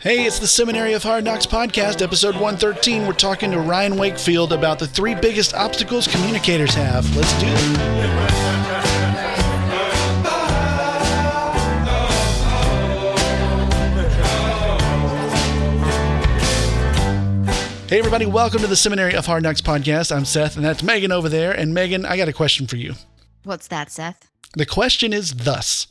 [0.00, 3.06] Hey, it's the Seminary of Hard Knocks podcast, episode 113.
[3.06, 7.16] We're talking to Ryan Wakefield about the three biggest obstacles communicators have.
[7.16, 8.86] Let's do it.
[17.88, 20.14] Hey, everybody, welcome to the Seminary of Hard Knocks podcast.
[20.14, 21.52] I'm Seth, and that's Meagan over there.
[21.52, 22.94] And Meagan, I got a question for you.
[23.44, 24.28] What's that, Seth?
[24.56, 25.86] The question is thus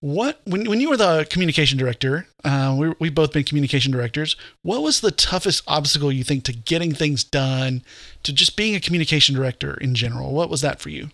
[0.00, 4.34] what when, when you were the communication director uh, we, we've both been communication directors
[4.62, 7.82] what was the toughest obstacle you think to getting things done
[8.22, 10.32] to just being a communication director in general?
[10.32, 11.10] What was that for you?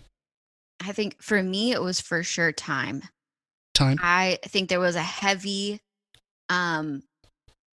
[0.85, 3.03] I think for me, it was for sure time.
[3.73, 3.97] time.
[4.01, 5.81] I think there was a heavy,
[6.49, 7.03] um,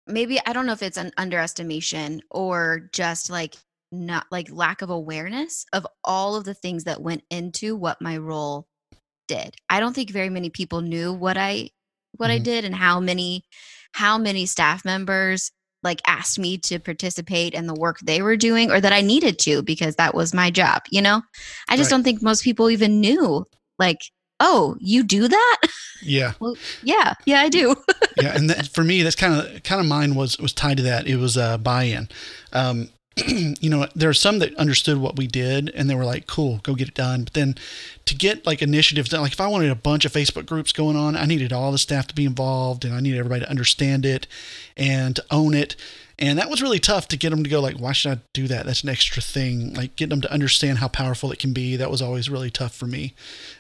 [0.08, 3.56] maybe I don't know if it's an underestimation or just like
[3.92, 8.18] not like lack of awareness of all of the things that went into what my
[8.18, 8.68] role
[9.30, 9.56] did.
[9.70, 11.70] I don't think very many people knew what I
[12.18, 12.44] what I Mhm.
[12.44, 13.46] did and how many
[13.94, 15.52] how many staff members
[15.84, 19.40] like asked me to participate in the work they were doing or that I needed
[19.40, 21.22] to because that was my job, you know?
[21.70, 21.96] I just Right.
[21.98, 23.46] don't think most people even knew
[23.78, 24.00] like,
[24.42, 25.58] "Oh, you do that?"
[26.02, 27.76] yeah well, yeah, yeah, I do.
[28.18, 30.84] yeah and that, for me that's kind of kind of mine was was tied to
[30.84, 32.10] that it was uh, buy-in
[32.52, 32.90] um,
[33.60, 36.60] you know there are some that understood what we did and they were like cool
[36.64, 37.24] go get it done.
[37.24, 37.56] But then
[38.06, 40.96] to get like initiatives done like if i wanted a bunch of facebook groups going
[40.96, 44.06] on i needed all the staff to be involved and i needed everybody to understand
[44.06, 44.26] it
[44.80, 45.76] and to own it.
[46.18, 48.48] And that was really tough to get them to go like why should i do
[48.48, 48.66] that?
[48.66, 49.74] That's an extra thing.
[49.74, 52.74] Like getting them to understand how powerful it can be that was always really tough
[52.74, 53.14] for me.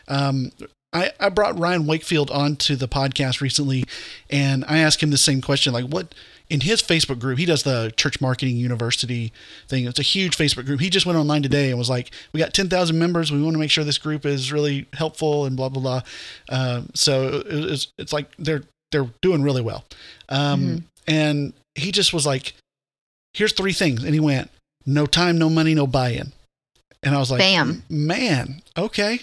[0.08, 0.52] Um,
[0.92, 3.86] I, I brought Ryan Wakefield onto the podcast recently
[4.30, 6.16] and I asked him the same question like what
[6.50, 9.32] in his Facebook group he does the church marketing university
[9.68, 9.86] thing.
[9.86, 10.80] It's a huge Facebook group.
[10.80, 13.32] He just went online today and was like we got 10,000 members.
[13.32, 16.02] We want to make sure this group is really helpful and blah blah blah.
[16.50, 19.86] Uh, so it's, it's like they're they're doing really well.
[20.30, 20.84] Um, Mhm.
[21.08, 22.54] and he just was like
[23.34, 24.50] here's three things and he went
[24.86, 26.32] no time no money no buy-in.
[27.04, 27.84] And I was like Bam.
[27.90, 29.22] man okay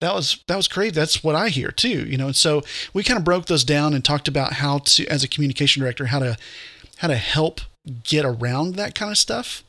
[0.00, 2.62] that was that was crazy that's what i hear too you know and so
[2.94, 6.06] we kind of broke those down and talked about how to as a communication director
[6.06, 6.36] how to
[6.98, 7.60] how to help
[8.04, 9.64] get around that kind of stuff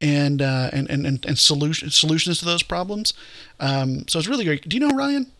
[0.00, 3.12] and uh and and and, and solution, solutions to those problems
[3.60, 5.30] um so it's really great do you know ryan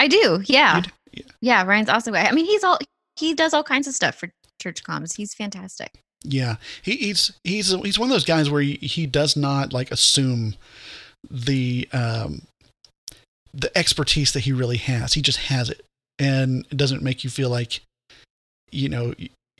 [0.00, 0.40] I do.
[0.44, 0.82] Yeah.
[1.12, 1.22] Yeah.
[1.40, 2.24] Yeah, Ryan's awesome guy.
[2.24, 2.78] I mean, he's all
[3.16, 4.30] he does all kinds of stuff for
[4.62, 5.16] church comms.
[5.16, 5.90] He's fantastic.
[6.22, 9.90] yeah he, he's he's he's one of those guys where he, he does not like
[9.90, 10.54] assume
[11.28, 12.42] the um
[13.54, 15.84] the expertise that he really has he just has it
[16.18, 17.80] and it doesn't make you feel like
[18.70, 19.14] you know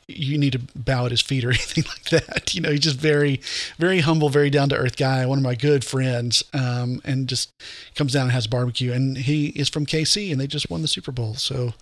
[0.07, 2.97] you need to bow at his feet or anything like that you know he's just
[2.97, 3.39] very
[3.77, 7.49] very humble very down to earth guy one of my good friends um and just
[7.95, 10.87] comes down and has barbecue and he is from kc and they just won the
[10.87, 11.73] super bowl so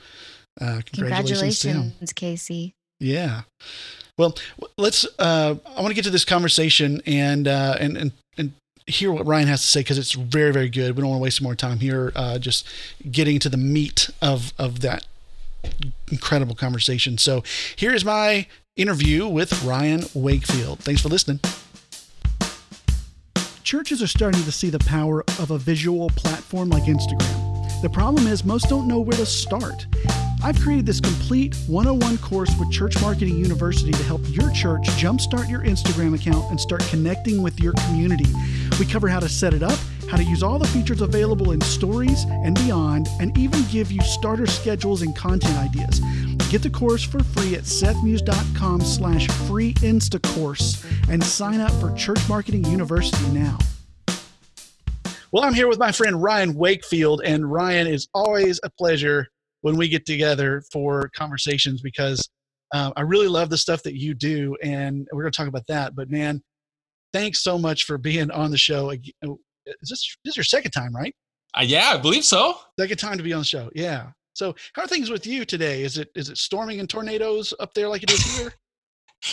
[0.59, 2.72] uh congratulations, to him Congratulations, KC.
[3.00, 3.41] yeah.
[4.17, 4.35] Well,
[4.79, 5.06] let's.
[5.19, 8.12] Uh, I want to get to this conversation and uh, and and and
[8.88, 10.96] hear what Ryan has to say because it's very very good.
[10.96, 12.12] We don't want to waste more time here.
[12.16, 12.68] Uh, just
[13.12, 15.06] getting to the meat of of that
[16.12, 17.18] incredible conversation.
[17.18, 17.44] So
[17.76, 20.80] here is my interview with Ryan Wakefield.
[20.80, 21.40] Thanks for listening.
[23.64, 27.81] Churches are starting to see the power of a visual platform like Instagram.
[27.81, 29.86] The problem is, most don't know where to start.
[30.44, 35.50] I've created this complete 101 course with Church Marketing University to help your church jumpstart
[35.50, 38.31] your Instagram account and start connecting with your community.
[38.80, 39.78] We cover how to set it up,
[40.08, 44.02] how to use all the features available in stories and beyond, and even give you
[44.02, 46.00] starter schedules and content ideas.
[46.52, 52.20] Get the course for free at sethmuse.com slash free instacourse and sign up for Church
[52.30, 53.58] Marketing University now.
[55.32, 59.28] Well, I'm here with my friend Ryan Wakefield, and Ryan is always a pleasure
[59.62, 62.30] when we get together for conversations because
[62.74, 65.68] um, I really love the stuff that you do, and we're going to talk about
[65.68, 65.96] that.
[65.96, 66.42] But man,
[67.13, 68.91] thanks so much for being on the show.
[69.25, 71.16] Oh, Is this this is your second time, right?
[71.53, 72.56] Uh, yeah, I believe so.
[72.79, 73.69] Second time to be on the show.
[73.73, 74.12] Yeah.
[74.34, 75.81] So, how are things with you today?
[75.81, 78.53] Is it is it storming and tornadoes up there like it is here?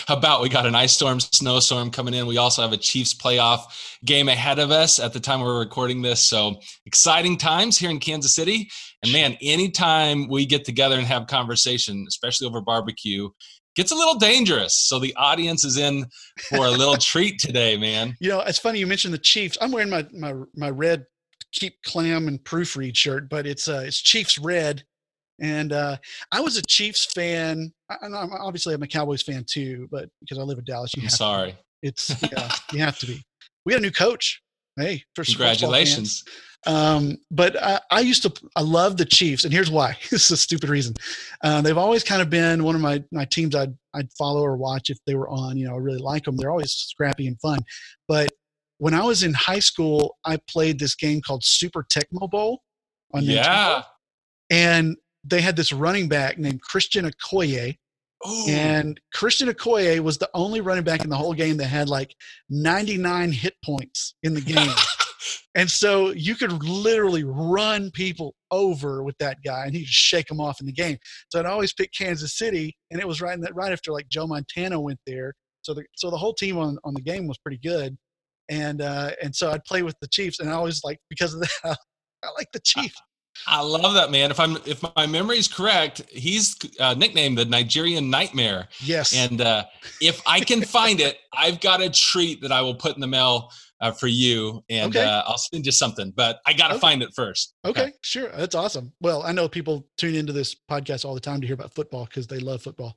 [0.07, 2.27] How about we got an ice storm, snowstorm coming in?
[2.27, 6.01] We also have a Chiefs playoff game ahead of us at the time we're recording
[6.01, 6.21] this.
[6.21, 8.71] So exciting times here in Kansas City.
[9.03, 13.29] And man, anytime we get together and have conversation, especially over barbecue,
[13.75, 14.75] gets a little dangerous.
[14.75, 16.07] So the audience is in
[16.49, 18.15] for a little treat today, man.
[18.21, 19.59] You know, it's funny you mentioned the Chiefs.
[19.61, 21.07] I'm wearing my my my red
[21.53, 24.83] keep clam and proofread shirt, but it's uh it's Chiefs red.
[25.41, 25.97] And uh
[26.33, 27.73] I was a Chiefs fan.
[27.91, 31.01] I, I'm obviously I'm a Cowboys fan too, but because I live in Dallas, you
[31.01, 31.55] I'm have to sorry.
[31.83, 33.23] It's yeah, you have to be.
[33.65, 34.41] We got a new coach.
[34.77, 36.25] Hey, for congratulations.
[36.67, 39.97] Um, but I, I, used to, I love the Chiefs, and here's why.
[40.11, 40.95] this is a stupid reason.
[41.43, 44.57] Uh, they've always kind of been one of my my teams I'd I'd follow or
[44.57, 45.57] watch if they were on.
[45.57, 46.37] You know, I really like them.
[46.37, 47.59] They're always scrappy and fun.
[48.09, 48.31] But
[48.79, 52.63] when I was in high school, I played this game called Super Tecmo Bowl
[53.13, 53.45] on yeah.
[53.45, 53.85] Nintendo,
[54.51, 57.77] and they had this running back named Christian Okoye.
[58.27, 58.47] Ooh.
[58.49, 62.15] And Christian Okoye was the only running back in the whole game that had like
[62.49, 64.71] 99 hit points in the game.
[65.55, 70.41] And so you could literally run people over with that guy and he'd shake them
[70.41, 70.97] off in the game.
[71.29, 74.27] So I'd always pick Kansas City and it was right that right after like Joe
[74.27, 75.35] Montana went there.
[75.63, 77.97] So the so the whole team on, on the game was pretty good.
[78.49, 81.41] And uh and so I'd play with the Chiefs and I always like because of
[81.65, 81.79] that
[82.23, 83.01] I like the Chiefs.
[83.47, 84.31] I love that man.
[84.31, 88.69] If I'm if my memory is correct, he's uh, nicknamed the Nigerian Nightmare.
[88.81, 89.15] Yes.
[89.15, 89.65] And uh,
[90.01, 93.07] if I can find it, I've got a treat that I will put in the
[93.07, 93.51] mail
[93.81, 95.05] uh, for you, and okay.
[95.05, 96.13] uh, I'll send you something.
[96.15, 96.81] But I got to okay.
[96.81, 97.55] find it first.
[97.65, 97.83] Okay.
[97.83, 98.93] okay, sure, that's awesome.
[99.01, 102.05] Well, I know people tune into this podcast all the time to hear about football
[102.07, 102.97] because they love football.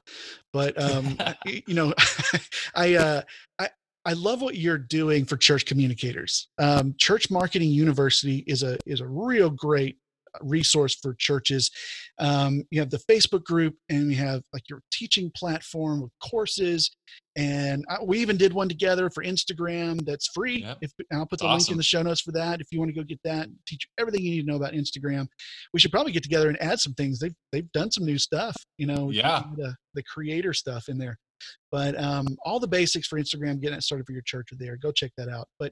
[0.54, 1.94] But um, you know,
[2.76, 3.22] I uh,
[3.60, 3.70] I
[4.06, 6.48] I love what you're doing for church communicators.
[6.58, 9.98] Um, church Marketing University is a is a real great
[10.42, 11.72] resource for churches.
[12.20, 16.96] Um, you have the Facebook group, and you have like your teaching platform with courses.
[17.36, 20.64] And I, we even did one together for Instagram that's free.
[20.64, 20.78] Yep.
[20.82, 21.58] If I'll put the awesome.
[21.58, 22.62] link in the show notes for that.
[22.62, 25.28] If you want to go get that, teach everything you need to know about Instagram.
[25.74, 27.20] We should probably get together and add some things.
[27.20, 28.56] They've they've done some new stuff.
[28.78, 31.18] You know, yeah, the, the creator stuff in there.
[31.72, 34.78] But um, all the basics for Instagram, getting it started for your church are there.
[34.78, 35.48] Go check that out.
[35.60, 35.72] But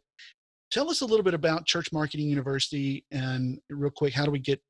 [0.72, 4.40] tell us a little bit about Church Marketing University and real quick, how do we
[4.40, 4.62] get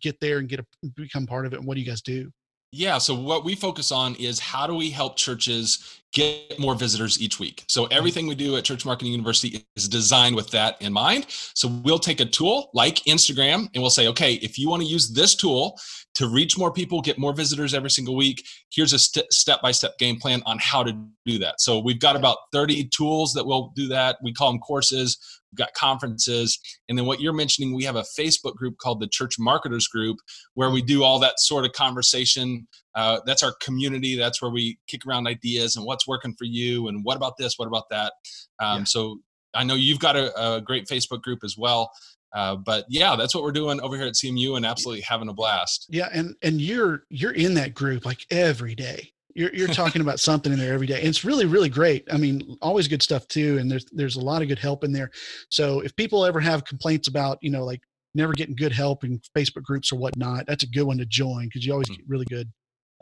[0.00, 0.66] get there and get a,
[0.96, 1.58] become part of it?
[1.58, 2.30] And what do you guys do?
[2.74, 2.96] Yeah.
[2.96, 7.38] So what we focus on is how do we help churches get more visitors each
[7.38, 7.64] week.
[7.68, 7.92] So mm-hmm.
[7.92, 11.26] everything we do at Church Marketing University is designed with that in mind.
[11.28, 14.88] So we'll take a tool like Instagram and we'll say, okay, if you want to
[14.88, 15.78] use this tool
[16.14, 19.98] to reach more people, get more visitors every single week, here's a step by step
[19.98, 20.92] game plan on how to
[21.26, 21.60] do that.
[21.60, 24.16] So we've got about 30 tools that will do that.
[24.22, 25.18] We call them courses.
[25.56, 26.58] Got conferences.
[26.88, 30.18] And then what you're mentioning, we have a Facebook group called the Church Marketers Group
[30.54, 32.66] where we do all that sort of conversation.
[32.94, 34.16] Uh, that's our community.
[34.16, 37.36] That's where we kick around ideas and what's what's working for you and what about
[37.36, 38.12] this what about that
[38.60, 38.84] um, yeah.
[38.84, 39.18] so
[39.54, 41.90] i know you've got a, a great facebook group as well
[42.34, 45.32] uh, but yeah that's what we're doing over here at cmu and absolutely having a
[45.32, 50.02] blast yeah and and you're you're in that group like every day you're, you're talking
[50.02, 52.06] about something in there every day and it's really really great.
[52.12, 54.92] I mean always good stuff too and there's there's a lot of good help in
[54.92, 55.10] there.
[55.50, 57.80] So if people ever have complaints about you know like
[58.14, 61.46] never getting good help in facebook groups or whatnot that's a good one to join
[61.46, 61.96] because you always mm-hmm.
[62.02, 62.52] get really good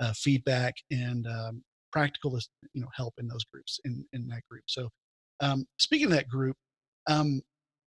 [0.00, 1.62] uh, feedback and um,
[1.92, 2.38] practical
[2.72, 4.64] you know help in those groups in in that group.
[4.66, 4.88] So
[5.40, 6.56] um, speaking of that group
[7.08, 7.40] um,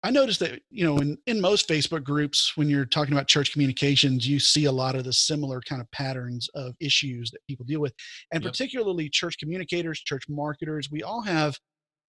[0.04, 3.52] i noticed that you know in in most facebook groups when you're talking about church
[3.52, 7.66] communications you see a lot of the similar kind of patterns of issues that people
[7.66, 7.94] deal with
[8.34, 8.52] and yep.
[8.52, 11.58] particularly church communicators church marketers we all have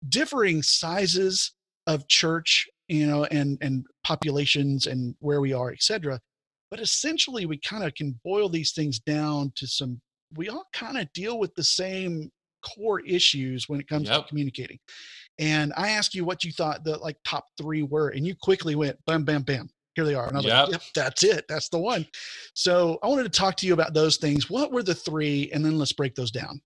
[0.09, 1.53] differing sizes
[1.87, 6.19] of church you know and and populations and where we are etc
[6.71, 10.01] but essentially we kind of can boil these things down to some
[10.37, 12.31] we all kind of deal with the same
[12.63, 14.23] core issues when it comes yep.
[14.23, 14.79] to communicating.
[15.41, 18.77] And I asked you what you thought the like top three were, and you quickly
[18.77, 19.69] went bam, bam, bam.
[19.97, 20.29] Here they are.
[20.29, 20.63] And I was yep.
[20.69, 21.45] like, yep, that's it.
[21.49, 22.07] That's the one.
[22.55, 24.49] So I wanted to talk to you about those things.
[24.49, 25.51] What were the three?
[25.53, 26.61] And then let's break those down.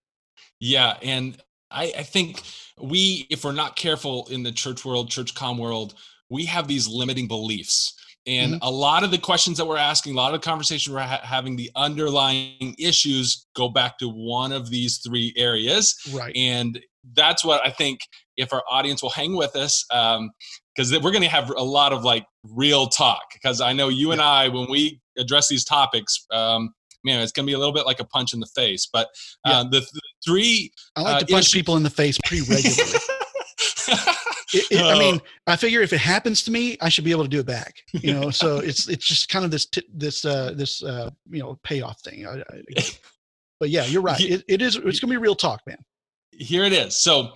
[0.60, 0.98] Yeah.
[1.02, 1.38] And
[1.70, 2.42] I, I think
[2.78, 5.94] we, if we're not careful in the church world, church com world,
[6.28, 7.94] we have these limiting beliefs
[8.26, 8.66] and mm-hmm.
[8.66, 11.20] a lot of the questions that we're asking, a lot of the conversation we're ha-
[11.22, 15.96] having, the underlying issues go back to one of these three areas.
[16.12, 16.34] Right.
[16.36, 16.80] And
[17.12, 18.00] that's what I think
[18.36, 21.92] if our audience will hang with us, because um, we're going to have a lot
[21.92, 23.22] of like real talk.
[23.32, 24.14] Because I know you yeah.
[24.14, 27.74] and I, when we address these topics, um, man, it's going to be a little
[27.74, 28.88] bit like a punch in the face.
[28.92, 29.08] But
[29.44, 29.64] uh, yeah.
[29.70, 30.72] the, the, three.
[30.96, 32.98] I like to uh, punch issues- people in the face pretty regularly.
[34.54, 35.52] It, it, I mean, oh.
[35.52, 37.74] I figure if it happens to me, I should be able to do it back.
[37.92, 41.40] You know, so it's it's just kind of this t- this uh, this uh, you
[41.40, 42.24] know payoff thing.
[42.24, 42.82] I, I,
[43.58, 44.20] but yeah, you're right.
[44.24, 44.76] It, it is.
[44.76, 45.78] It's gonna be real talk, man.
[46.38, 46.96] Here it is.
[46.96, 47.32] So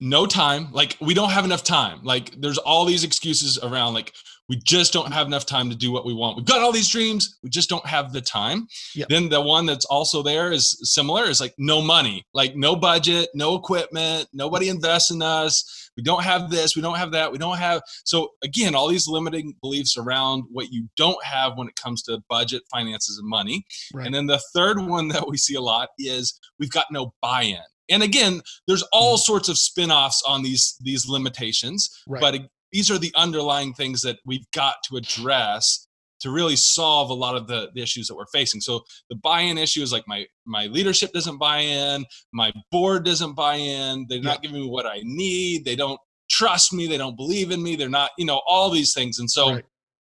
[0.00, 0.72] no time.
[0.72, 2.00] Like we don't have enough time.
[2.02, 3.94] Like there's all these excuses around.
[3.94, 4.12] Like
[4.48, 6.36] we just don't have enough time to do what we want.
[6.36, 8.66] We've got all these dreams, we just don't have the time.
[8.94, 9.08] Yep.
[9.08, 13.30] Then the one that's also there is similar is like no money, like no budget,
[13.34, 15.90] no equipment, nobody invests in us.
[15.96, 17.80] We don't have this, we don't have that, we don't have.
[18.04, 22.20] So again, all these limiting beliefs around what you don't have when it comes to
[22.28, 23.64] budget, finances, and money.
[23.94, 24.04] Right.
[24.04, 27.62] And then the third one that we see a lot is we've got no buy-in
[27.90, 29.22] and again there's all mm-hmm.
[29.22, 32.20] sorts of spin-offs on these these limitations right.
[32.20, 32.40] but
[32.72, 35.86] these are the underlying things that we've got to address
[36.24, 38.60] to really solve a lot of the, the issues that we're facing.
[38.60, 43.34] So the buy-in issue is like my my leadership doesn't buy in, my board doesn't
[43.34, 44.30] buy in, they're yeah.
[44.30, 46.00] not giving me what I need, they don't
[46.30, 49.18] trust me, they don't believe in me, they're not, you know, all these things.
[49.18, 49.64] And so right.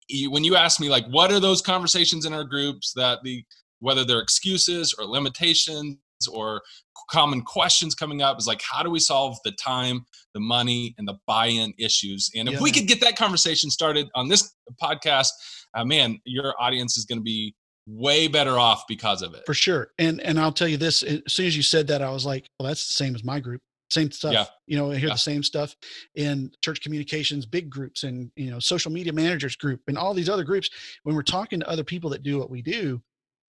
[0.08, 3.44] you, when you ask me like what are those conversations in our groups that the
[3.80, 5.98] whether they're excuses or limitations
[6.32, 6.62] or
[7.10, 11.08] common questions coming up is like how do we solve the time the money and
[11.08, 12.62] the buy-in issues and if yeah.
[12.62, 15.30] we could get that conversation started on this podcast
[15.76, 17.54] uh, man your audience is going to be
[17.88, 21.22] way better off because of it for sure and and i'll tell you this as
[21.28, 23.62] soon as you said that i was like well that's the same as my group
[23.92, 24.46] same stuff yeah.
[24.66, 25.14] you know i hear yeah.
[25.14, 25.76] the same stuff
[26.16, 30.30] in church communications big groups and you know social media managers group and all these
[30.30, 30.70] other groups
[31.04, 33.00] when we're talking to other people that do what we do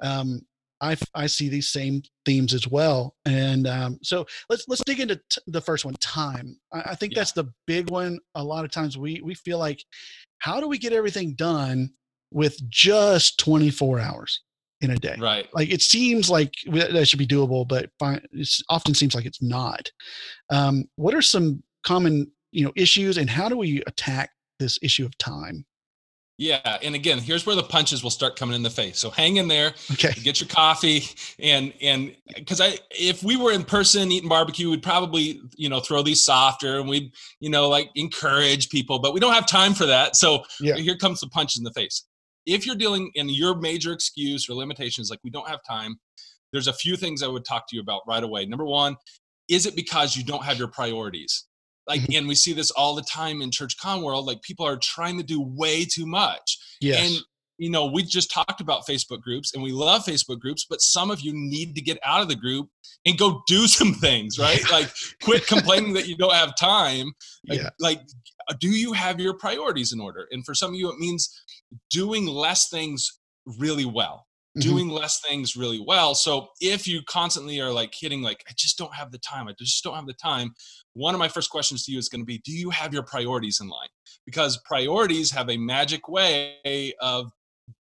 [0.03, 0.41] um,
[0.83, 3.15] I, I see these same themes as well.
[3.25, 6.59] And um, so let's let's dig into t- the first one, time.
[6.73, 7.21] I, I think yeah.
[7.21, 8.19] that's the big one.
[8.35, 9.83] A lot of times we we feel like,
[10.39, 11.91] how do we get everything done
[12.33, 14.41] with just 24 hours
[14.81, 15.17] in a day?
[15.19, 15.49] Right.
[15.55, 17.89] Like it seems like that should be doable, but
[18.33, 19.89] it often seems like it's not.
[20.51, 25.07] Um, what are some common you know issues, and how do we attack this issue
[25.07, 25.65] of time?
[26.39, 28.99] Yeah, and again, here's where the punches will start coming in the face.
[28.99, 29.75] So hang in there.
[29.93, 30.12] Okay.
[30.23, 31.05] Get your coffee,
[31.39, 35.81] and and because I, if we were in person eating barbecue, we'd probably you know
[35.81, 39.75] throw these softer, and we'd you know like encourage people, but we don't have time
[39.75, 40.17] for that.
[40.17, 40.77] So yeah.
[40.77, 42.07] here comes the punches in the face.
[42.47, 45.97] If you're dealing in your major excuse or limitations, like we don't have time,
[46.53, 48.47] there's a few things I would talk to you about right away.
[48.47, 48.97] Number one,
[49.49, 51.45] is it because you don't have your priorities?
[51.87, 52.19] Like mm-hmm.
[52.19, 55.17] and we see this all the time in church con world like people are trying
[55.19, 57.01] to do way too much yes.
[57.01, 57.21] and
[57.59, 61.11] you know we just talked about facebook groups and we love facebook groups but some
[61.11, 62.69] of you need to get out of the group
[63.07, 64.91] and go do some things right like
[65.23, 67.12] quit complaining that you don't have time
[67.49, 67.71] like, yeah.
[67.81, 68.01] like
[68.61, 71.43] do you have your priorities in order and for some of you it means
[71.91, 73.21] doing less things
[73.59, 74.27] really well
[74.59, 74.69] Mm-hmm.
[74.69, 76.15] doing less things really well.
[76.15, 79.55] So if you constantly are like hitting like I just don't have the time, I
[79.59, 80.53] just don't have the time,
[80.93, 83.03] one of my first questions to you is going to be do you have your
[83.03, 83.89] priorities in line?
[84.27, 87.31] Because priorities have a magic way of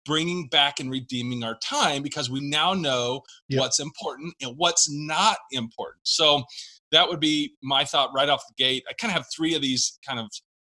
[0.04, 3.58] bringing back and redeeming our time because we now know yep.
[3.60, 6.00] what's important and what's not important.
[6.04, 6.44] So
[6.92, 8.84] that would be my thought right off the gate.
[8.88, 10.30] I kind of have three of these kind of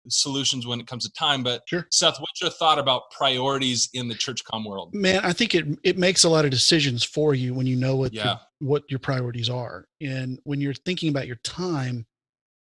[0.09, 1.43] solutions when it comes to time.
[1.43, 1.87] But sure.
[1.91, 4.95] Seth, what's your thought about priorities in the church com world?
[4.95, 7.97] Man, I think it it makes a lot of decisions for you when you know
[7.97, 8.39] what yeah.
[8.61, 12.07] your, what your priorities are, and when you're thinking about your time,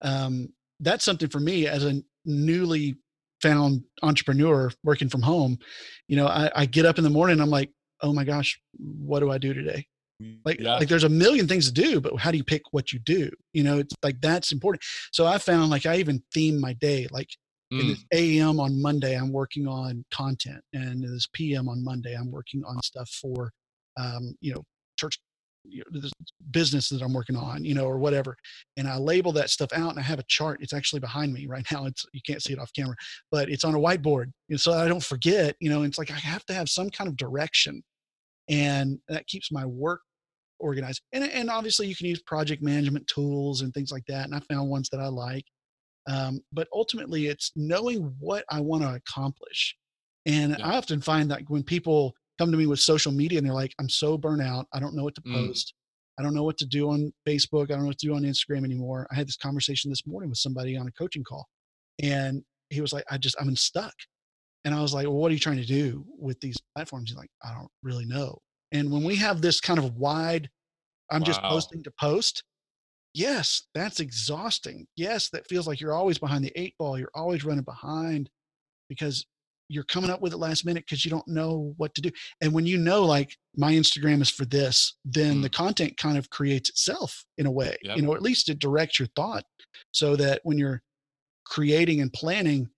[0.02, 0.48] um,
[0.80, 2.96] that's something for me as a newly
[3.40, 5.58] found entrepreneur working from home.
[6.08, 7.70] You know, I, I get up in the morning, I'm like,
[8.00, 9.86] oh my gosh, what do I do today?
[10.44, 10.76] Like yeah.
[10.76, 13.30] like there's a million things to do but how do you pick what you do?
[13.52, 14.82] You know it's like that's important.
[15.12, 17.28] So i found like i even theme my day like
[17.72, 17.80] mm.
[17.80, 22.14] in this am on monday i'm working on content and in this pm on monday
[22.14, 23.52] i'm working on stuff for
[23.98, 24.62] um, you know
[24.96, 25.18] church
[25.64, 26.00] you know,
[26.50, 28.36] business that i'm working on you know or whatever.
[28.76, 30.58] And i label that stuff out and i have a chart.
[30.60, 31.86] It's actually behind me right now.
[31.86, 32.96] It's you can't see it off camera
[33.30, 34.32] but it's on a whiteboard.
[34.50, 37.08] And so i don't forget you know it's like i have to have some kind
[37.08, 37.82] of direction.
[38.48, 40.00] And that keeps my work
[40.62, 41.02] organized.
[41.12, 44.24] And, and obviously, you can use project management tools and things like that.
[44.24, 45.44] And I found ones that I like.
[46.08, 49.76] Um, but ultimately, it's knowing what I want to accomplish.
[50.26, 50.66] And yeah.
[50.66, 53.74] I often find that when people come to me with social media and they're like,
[53.78, 55.34] I'm so burnt out, I don't know what to mm.
[55.34, 55.74] post.
[56.18, 57.64] I don't know what to do on Facebook.
[57.64, 59.06] I don't know what to do on Instagram anymore.
[59.10, 61.46] I had this conversation this morning with somebody on a coaching call,
[62.02, 63.94] and he was like, I just, I'm stuck.
[64.64, 67.10] And I was like, Well, what are you trying to do with these platforms?
[67.10, 68.38] He's like, I don't really know.
[68.72, 70.48] And when we have this kind of wide,
[71.10, 71.26] I'm wow.
[71.26, 72.42] just posting to post,
[73.14, 74.86] yes, that's exhausting.
[74.96, 76.98] Yes, that feels like you're always behind the eight ball.
[76.98, 78.30] You're always running behind
[78.88, 79.26] because
[79.68, 82.10] you're coming up with it last minute because you don't know what to do.
[82.40, 85.42] And when you know, like, my Instagram is for this, then mm.
[85.42, 87.96] the content kind of creates itself in a way, yep.
[87.96, 89.44] you know, at least it directs your thought
[89.92, 90.82] so that when you're
[91.44, 92.68] creating and planning,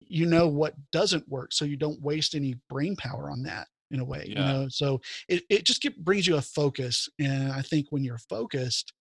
[0.00, 1.52] you know what doesn't work.
[1.52, 4.28] So you don't waste any brain power on that in a way yeah.
[4.28, 8.02] you know so it, it just get, brings you a focus and i think when
[8.02, 8.92] you're focused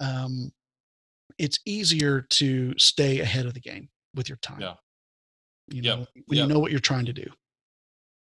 [0.00, 0.50] um
[1.38, 4.74] it's easier to stay ahead of the game with your time yeah
[5.68, 6.08] you know yep.
[6.26, 6.48] when yep.
[6.48, 7.26] you know what you're trying to do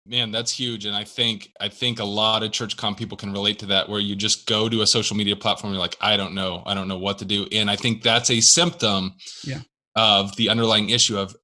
[0.06, 3.32] man that's huge and i think i think a lot of church com people can
[3.32, 6.18] relate to that where you just go to a social media platform you're like i
[6.18, 9.14] don't know i don't know what to do and i think that's a symptom
[9.44, 9.60] yeah.
[9.96, 11.36] of the underlying issue of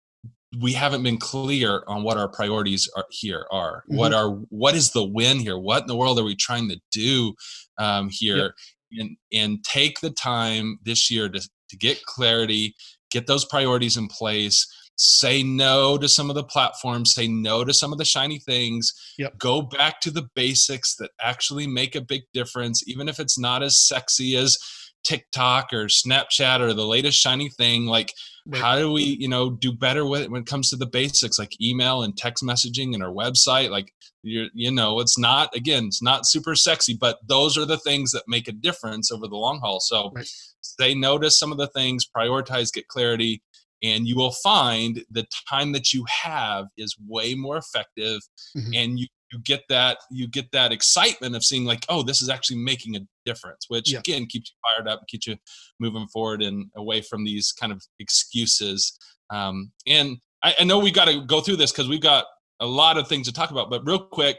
[0.60, 3.98] we haven't been clear on what our priorities are here are mm-hmm.
[3.98, 6.80] what are what is the win here what in the world are we trying to
[6.92, 7.34] do
[7.78, 8.54] um, here
[8.92, 9.00] yep.
[9.00, 11.40] and and take the time this year to,
[11.70, 12.76] to get clarity
[13.12, 14.68] get those priorities in place
[15.02, 18.94] say no to some of the platforms, say no to some of the shiny things,
[19.18, 19.36] yep.
[19.40, 23.64] go back to the basics that actually make a big difference, even if it's not
[23.64, 24.60] as sexy as
[25.04, 27.86] TikTok or Snapchat or the latest shiny thing.
[27.86, 28.14] Like,
[28.48, 28.62] right.
[28.62, 31.40] how do we, you know, do better with it when it comes to the basics
[31.40, 33.70] like email and text messaging and our website?
[33.70, 33.94] Like,
[34.24, 38.12] you you know, it's not again, it's not super sexy, but those are the things
[38.12, 39.80] that make a difference over the long haul.
[39.80, 40.30] So, right.
[40.62, 43.42] say no to some of the things, prioritize, get clarity,
[43.84, 48.20] and you will find the time that you have is way more effective
[48.56, 48.74] mm-hmm.
[48.76, 52.30] and you you get that you get that excitement of seeing like oh this is
[52.30, 54.00] actually making a difference which yeah.
[54.00, 55.36] again keeps you fired up keeps you
[55.80, 58.98] moving forward and away from these kind of excuses
[59.30, 62.26] um, and I, I know we got to go through this because we've got
[62.60, 64.38] a lot of things to talk about but real quick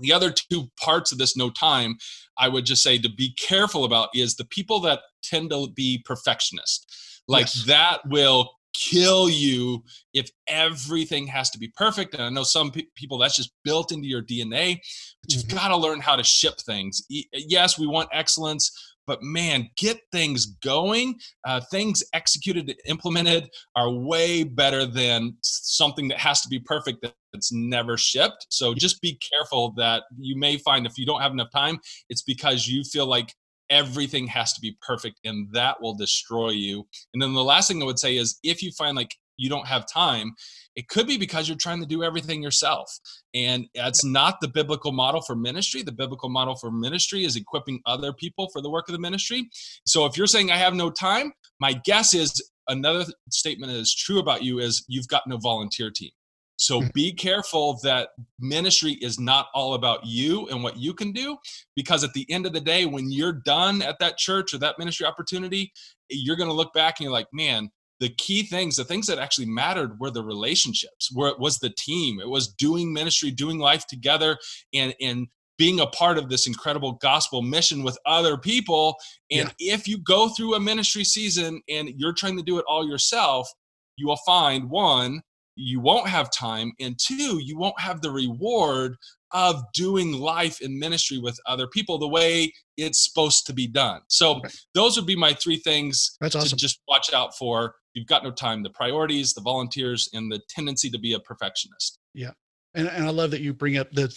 [0.00, 1.96] the other two parts of this no time
[2.38, 6.02] i would just say to be careful about is the people that tend to be
[6.04, 7.64] perfectionist like yes.
[7.66, 9.82] that will kill you
[10.14, 12.14] if everything has to be perfect.
[12.14, 14.78] And I know some pe- people that's just built into your DNA,
[15.22, 15.56] but you've mm-hmm.
[15.56, 17.02] got to learn how to ship things.
[17.10, 18.70] E- yes, we want excellence,
[19.06, 21.18] but man, get things going.
[21.46, 27.52] Uh, things executed, implemented are way better than something that has to be perfect that's
[27.52, 28.46] never shipped.
[28.50, 31.78] So just be careful that you may find if you don't have enough time,
[32.10, 33.34] it's because you feel like
[33.70, 36.86] everything has to be perfect and that will destroy you.
[37.12, 39.66] And then the last thing I would say is if you find like you don't
[39.66, 40.32] have time,
[40.76, 42.90] it could be because you're trying to do everything yourself.
[43.34, 45.82] And that's not the biblical model for ministry.
[45.82, 49.48] The biblical model for ministry is equipping other people for the work of the ministry.
[49.86, 53.94] So if you're saying I have no time, my guess is another statement that is
[53.94, 56.10] true about you is you've got no volunteer team.
[56.58, 56.92] So mm.
[56.92, 61.38] be careful that ministry is not all about you and what you can do,
[61.74, 64.78] because at the end of the day, when you're done at that church or that
[64.78, 65.72] ministry opportunity,
[66.10, 69.18] you're going to look back and you're like, man, the key things, the things that
[69.18, 73.58] actually mattered were the relationships, where it was the team, it was doing ministry, doing
[73.58, 74.36] life together,
[74.74, 78.94] and and being a part of this incredible gospel mission with other people.
[79.32, 79.74] And yeah.
[79.74, 83.48] if you go through a ministry season and you're trying to do it all yourself,
[83.96, 85.20] you will find one
[85.58, 88.96] you won't have time and two you won't have the reward
[89.32, 94.00] of doing life in ministry with other people the way it's supposed to be done.
[94.08, 94.48] So okay.
[94.74, 96.50] those would be my three things That's awesome.
[96.50, 97.74] to just watch out for.
[97.92, 98.62] You've got no time.
[98.62, 101.98] The priorities the volunteers and the tendency to be a perfectionist.
[102.14, 102.30] Yeah.
[102.74, 104.14] And, and I love that you bring up that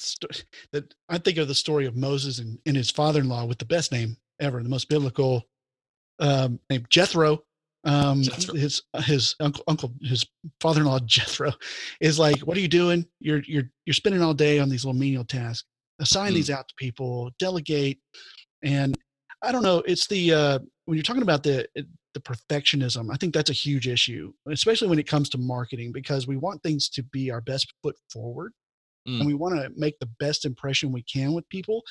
[0.71, 3.91] that I think of the story of Moses and, and his father-in-law with the best
[3.91, 5.43] name ever, the most biblical
[6.19, 7.43] um, name Jethro,
[7.83, 8.21] um
[8.53, 10.25] his his uncle uncle his
[10.59, 11.51] father-in-law jethro
[11.99, 14.99] is like what are you doing you're you're you're spending all day on these little
[14.99, 15.65] menial tasks
[15.99, 16.35] assign mm.
[16.35, 17.99] these out to people delegate
[18.63, 18.97] and
[19.41, 21.67] i don't know it's the uh when you're talking about the
[22.13, 26.27] the perfectionism i think that's a huge issue especially when it comes to marketing because
[26.27, 28.53] we want things to be our best foot forward
[29.07, 29.17] mm.
[29.17, 31.81] and we want to make the best impression we can with people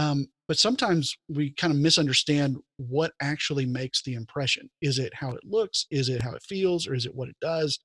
[0.00, 4.70] um, but sometimes we kind of misunderstand what actually makes the impression.
[4.80, 5.86] Is it how it looks?
[5.90, 6.88] Is it how it feels?
[6.88, 7.78] Or is it what it does?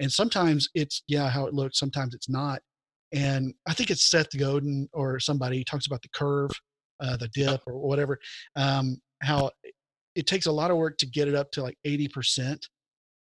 [0.00, 1.78] And sometimes it's, yeah, how it looks.
[1.78, 2.60] Sometimes it's not.
[3.12, 6.50] And I think it's Seth Godin or somebody talks about the curve,
[7.00, 8.18] uh, the dip or whatever,
[8.56, 9.50] um, how
[10.14, 12.58] it takes a lot of work to get it up to like 80%.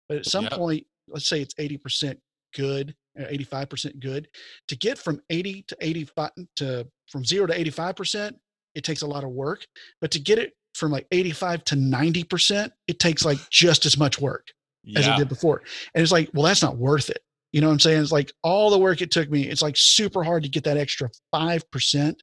[0.09, 0.53] But at some yep.
[0.53, 2.17] point, let's say it's 80%
[2.57, 4.29] good, 85% good.
[4.69, 8.33] To get from 80 to 85 to from zero to 85%,
[8.75, 9.67] it takes a lot of work.
[10.01, 14.21] But to get it from like 85 to 90%, it takes like just as much
[14.21, 14.47] work
[14.85, 14.99] yeah.
[14.99, 15.63] as it did before.
[15.95, 17.21] And it's like, well, that's not worth it.
[17.53, 18.03] You know what I'm saying?
[18.03, 20.79] It's like all the work it took me, it's like super hard to get that
[20.79, 22.15] extra 5%.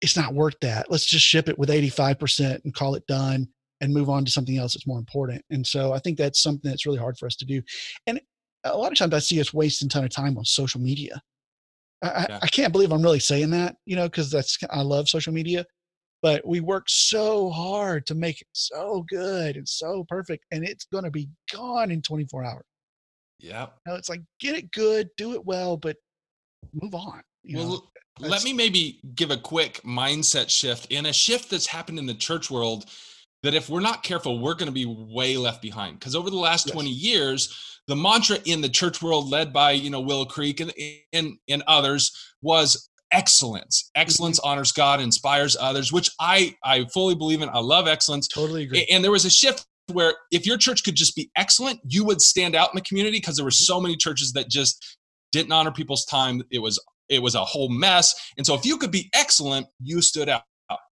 [0.00, 0.90] It's not worth that.
[0.90, 3.48] Let's just ship it with 85% and call it done
[3.80, 5.44] and move on to something else that's more important.
[5.50, 7.60] And so I think that's something that's really hard for us to do.
[8.06, 8.20] And
[8.64, 11.20] a lot of times I see us wasting a ton of time on social media.
[12.02, 12.38] I, yeah.
[12.42, 15.64] I can't believe I'm really saying that, you know, because that's I love social media,
[16.20, 20.84] but we work so hard to make it so good and so perfect, and it's
[20.86, 22.64] going to be gone in 24 hours.
[23.38, 25.96] Yeah, you know, it's like get it good, do it well, but
[26.80, 27.22] move on.
[27.52, 28.28] well, know?
[28.28, 32.14] let me maybe give a quick mindset shift and a shift that's happened in the
[32.14, 32.86] church world
[33.42, 35.98] that if we're not careful, we're going to be way left behind.
[35.98, 36.74] Because over the last yes.
[36.74, 40.72] 20 years, the mantra in the church world led by you know Willow Creek and
[41.12, 43.90] and, and others was excellence.
[43.94, 44.48] Excellence mm-hmm.
[44.48, 47.48] honors god inspires others which i i fully believe in.
[47.48, 48.28] I love excellence.
[48.28, 48.86] Totally agree.
[48.90, 52.20] And there was a shift where if your church could just be excellent you would
[52.20, 53.64] stand out in the community because there were mm-hmm.
[53.64, 54.98] so many churches that just
[55.32, 56.42] didn't honor people's time.
[56.50, 58.14] It was it was a whole mess.
[58.36, 60.42] And so if you could be excellent you stood out.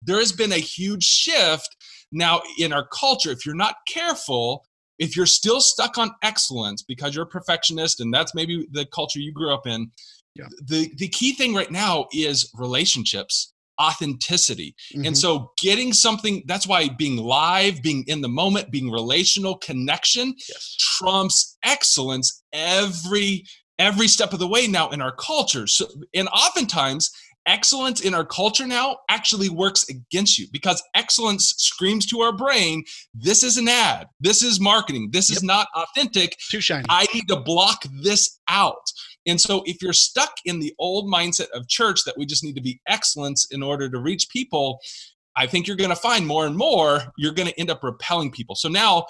[0.01, 1.75] There has been a huge shift
[2.11, 3.31] now in our culture.
[3.31, 4.63] If you're not careful
[4.99, 9.19] if you're still stuck on excellence because you're a perfectionist and that's maybe the culture
[9.19, 9.91] you grew up in,
[10.35, 10.47] yeah.
[10.67, 14.75] the the key thing right now is relationships authenticity.
[14.93, 15.07] Mm-hmm.
[15.07, 20.33] And so getting something that's why being live, being in the moment, being relational connection
[20.49, 20.75] yes.
[20.79, 23.45] trumps excellence every
[23.77, 25.67] every step of the way now in our culture.
[25.67, 27.11] So and oftentimes
[27.45, 30.47] excellence in our culture now actually works against you.
[30.51, 34.07] Because excellence screams to our brain this is an ad.
[34.19, 35.09] This is marketing.
[35.11, 35.37] This yep.
[35.37, 36.37] is not authentic.
[36.49, 36.85] Too shiny.
[36.89, 38.91] I need to block this out.
[39.27, 42.55] And so if you're stuck in the old mindset of church that we just need
[42.55, 44.79] to be excellence in order to reach people
[45.35, 48.31] i think you're going to find more and more you're going to end up repelling
[48.31, 48.55] people.
[48.55, 49.05] So now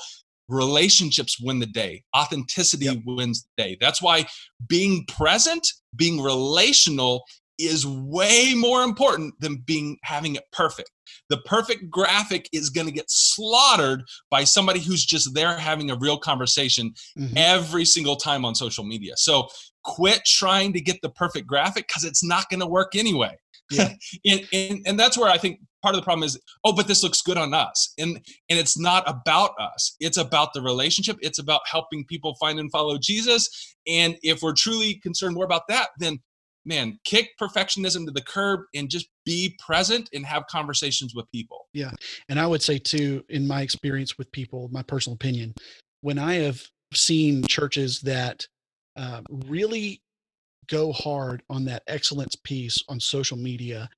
[0.47, 2.03] relationships win the day.
[2.15, 2.97] Authenticity yep.
[3.05, 3.77] wins the day.
[3.79, 4.25] That's why
[4.67, 7.23] being present being relational
[7.59, 10.91] is way more important than being having it perfect.
[11.29, 15.95] The perfect graphic is going to get slaughtered by somebody who's just there having a
[15.95, 17.37] real conversation mm-hmm.
[17.37, 19.13] every single time on social media.
[19.17, 19.47] So
[19.83, 23.35] quit trying to get the perfect graphic because it's not going to work anyway.
[23.71, 23.93] Yeah.
[24.25, 27.03] and, and, and that's where I think part of the problem is, oh, but this
[27.03, 27.93] looks good on us.
[27.99, 28.17] And
[28.49, 29.95] and it's not about us.
[29.99, 31.17] It's about the relationship.
[31.21, 33.75] It's about helping people find and follow Jesus.
[33.87, 36.19] And if we're truly concerned more about that, then
[36.65, 41.67] man, kick perfectionism to the curb and just be present and have conversations with people.
[41.73, 41.91] Yeah.
[42.29, 45.53] And I would say, too, in my experience with people, my personal opinion,
[46.01, 46.61] when I have
[46.93, 48.45] seen churches that
[48.95, 50.01] uh, really
[50.67, 53.89] go hard on that excellence piece on social media,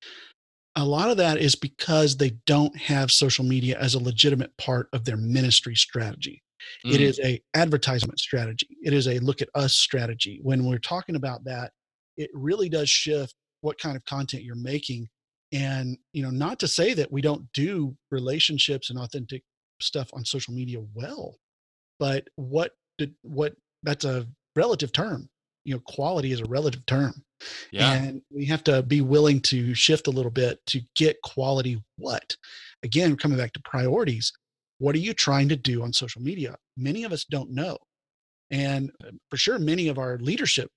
[0.76, 4.88] a lot of that is because they don't have social media as a legitimate part
[4.92, 6.42] of their ministry strategy.
[6.84, 6.94] Mm.
[6.94, 8.68] It is a advertisement strategy.
[8.82, 10.40] It is a look at us strategy.
[10.42, 11.72] When we're talking about that,
[12.18, 15.08] it really does shift what kind of content you're making.
[15.52, 19.42] And you know not to say that we don't do relationships and authentic
[19.80, 21.36] stuff on social media well
[21.98, 24.26] but what did what that's a
[24.56, 25.28] relative term.
[25.64, 27.24] You know quality is a relative term.
[27.70, 27.92] Yeah.
[27.92, 32.36] and we have to be willing to shift a little bit to get quality what.
[32.82, 34.32] Again coming back to priorities
[34.78, 36.56] what are you trying to do on social media?
[36.76, 37.78] Many of us don't know.
[38.50, 40.70] And uh, for sure many of our leadership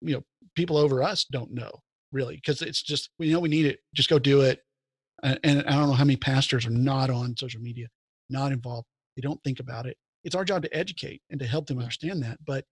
[0.00, 0.22] you know
[0.54, 1.70] people over us don't know
[2.12, 4.60] really because it's just we know we need it just go do it.
[5.22, 7.88] And, and i don't know how many pastors are not on social media
[8.30, 8.86] not involved
[9.18, 9.96] they don't think about it.
[10.22, 12.64] It's our job to educate and to help them understand that but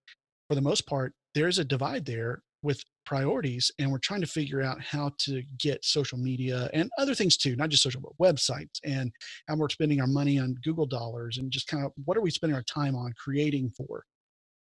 [0.47, 4.61] for the most part there's a divide there with priorities and we're trying to figure
[4.61, 8.79] out how to get social media and other things too not just social but websites
[8.83, 9.11] and
[9.47, 12.31] how we're spending our money on google dollars and just kind of what are we
[12.31, 14.03] spending our time on creating for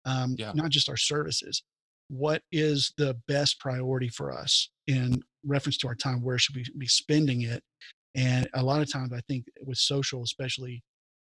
[0.06, 0.52] um, yeah.
[0.54, 1.64] not just our services
[2.10, 6.66] what is the best priority for us in reference to our time where should we
[6.78, 7.64] be spending it
[8.16, 10.84] and a lot of times i think with social especially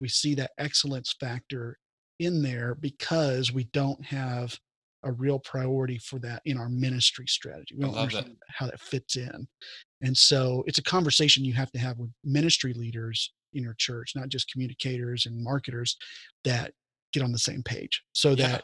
[0.01, 1.77] we see that excellence factor
[2.19, 4.57] in there because we don't have
[5.03, 7.75] a real priority for that in our ministry strategy.
[7.75, 8.37] We don't understand that.
[8.47, 9.47] how that fits in.
[10.01, 14.13] And so it's a conversation you have to have with ministry leaders in your church,
[14.15, 15.97] not just communicators and marketers
[16.45, 16.71] that
[17.13, 18.47] get on the same page so yeah.
[18.47, 18.63] that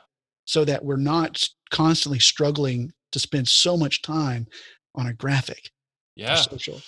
[0.50, 4.48] so that we're not constantly struggling to spend so much time
[4.96, 5.70] on a graphic.
[6.16, 6.34] Yeah.
[6.34, 6.82] Social.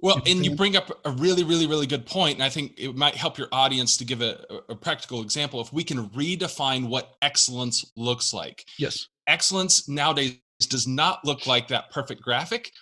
[0.00, 2.96] Well, and you bring up a really, really, really good point, and I think it
[2.96, 5.60] might help your audience to give a, a, practical example.
[5.60, 10.36] If we can redefine what excellence looks like, yes, excellence nowadays
[10.68, 12.72] does not look like that perfect graphic.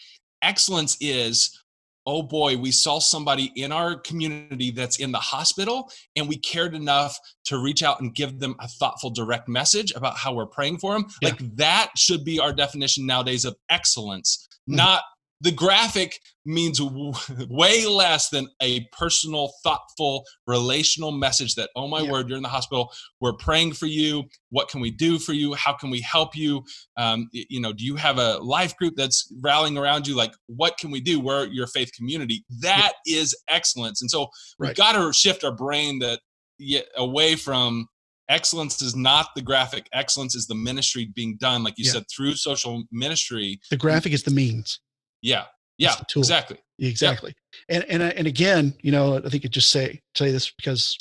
[0.41, 1.63] Excellence is
[2.07, 6.75] oh boy, we saw somebody in our community that's in the hospital and we cared
[6.75, 10.79] enough to reach out and give them a thoughtful, direct message about how we're praying
[10.79, 11.07] for them.
[11.21, 11.31] Yeah.
[11.31, 14.77] Like that should be our definition nowadays of excellence, mm-hmm.
[14.77, 15.03] not
[15.43, 17.13] the graphic means w-
[17.51, 22.11] way less than a personal, thoughtful, relational message that, oh my yeah.
[22.11, 22.93] word, you're in the hospital.
[23.21, 24.25] We're praying for you.
[24.51, 25.53] What can we do for you?
[25.55, 26.65] How can we help you?
[26.97, 30.17] Um, you know, do you have a life group that's rallying around you?
[30.17, 31.21] Like, what can we do?
[31.21, 32.45] We're your faith community.
[32.61, 33.21] That yeah.
[33.21, 34.01] is excellence.
[34.01, 34.29] And so
[34.59, 36.21] we've got to shift our brain that
[36.59, 37.89] yeah, away from
[38.29, 41.93] excellence is not the graphic excellence is the ministry being done like you yeah.
[41.93, 44.79] said through social ministry the graphic is the means
[45.23, 45.45] yeah.
[45.79, 45.95] Yeah.
[46.17, 46.59] Exactly.
[46.79, 47.35] Exactly.
[47.69, 50.97] And and and again, you know, I think I just say say this because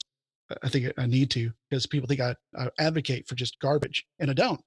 [0.64, 4.30] I think I need to because people think I, I advocate for just garbage, and
[4.30, 4.62] I don't.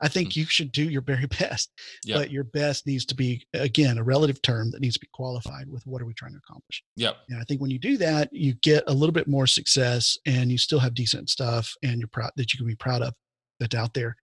[0.00, 0.40] I think mm-hmm.
[0.40, 1.70] you should do your very best,
[2.04, 2.18] yep.
[2.18, 5.68] but your best needs to be again a relative term that needs to be qualified
[5.68, 6.82] with what are we trying to accomplish.
[6.96, 7.12] Yeah.
[7.28, 10.50] And I think when you do that, you get a little bit more success, and
[10.50, 13.14] you still have decent stuff, and you're proud that you can be proud of
[13.60, 14.16] that's out there.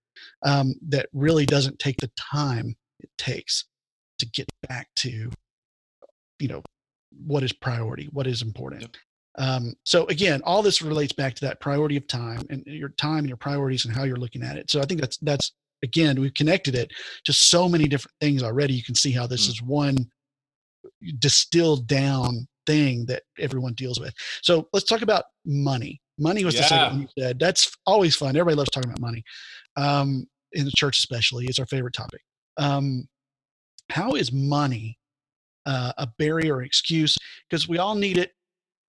[0.43, 3.65] Um, that really doesn't take the time it takes
[4.23, 5.29] to get back to
[6.39, 6.61] you know
[7.25, 8.95] what is priority what is important yep.
[9.37, 13.19] Um, so again, all this relates back to that priority of time and your time
[13.19, 14.69] and your priorities and how you're looking at it.
[14.69, 15.51] So I think that's that's
[15.83, 16.91] again we've connected it
[17.25, 18.73] to so many different things already.
[18.73, 19.49] You can see how this mm.
[19.49, 19.97] is one
[21.19, 24.13] distilled down thing that everyone deals with.
[24.41, 25.99] So let's talk about money.
[26.19, 26.61] Money was yeah.
[26.61, 27.39] the second you said.
[27.39, 28.35] That's always fun.
[28.35, 29.23] Everybody loves talking about money.
[29.75, 32.21] Um, in the church, especially, it's our favorite topic.
[32.57, 33.07] Um,
[33.89, 34.97] how is money
[35.65, 37.17] uh, a barrier or excuse?
[37.49, 38.33] Because we all need it,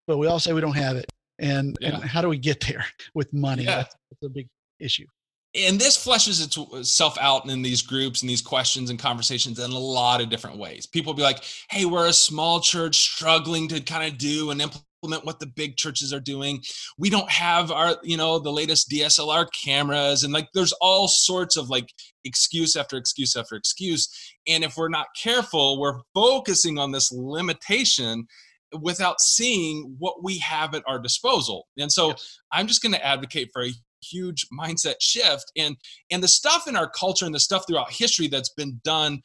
[0.07, 1.11] but we all say we don't have it.
[1.39, 1.95] And, yeah.
[1.95, 3.65] and how do we get there with money?
[3.65, 3.77] Yeah.
[3.77, 4.49] That's, that's a big
[4.81, 5.07] issue
[5.55, 6.45] and this fleshes
[6.79, 10.59] itself out in these groups and these questions and conversations in a lot of different
[10.59, 10.87] ways.
[10.87, 14.85] People be like, "Hey, we're a small church struggling to kind of do and implement
[15.05, 16.63] what the big churches are doing.
[16.99, 21.57] We don't have our, you know, the latest DSLR cameras and like there's all sorts
[21.57, 21.89] of like
[22.25, 24.09] excuse after excuse after excuse.
[24.47, 28.27] And if we're not careful, we're focusing on this limitation
[28.81, 31.67] without seeing what we have at our disposal.
[31.79, 32.39] And so yes.
[32.53, 33.71] I'm just going to advocate for a
[34.05, 35.77] huge mindset shift and
[36.11, 39.23] and the stuff in our culture and the stuff throughout history that's been done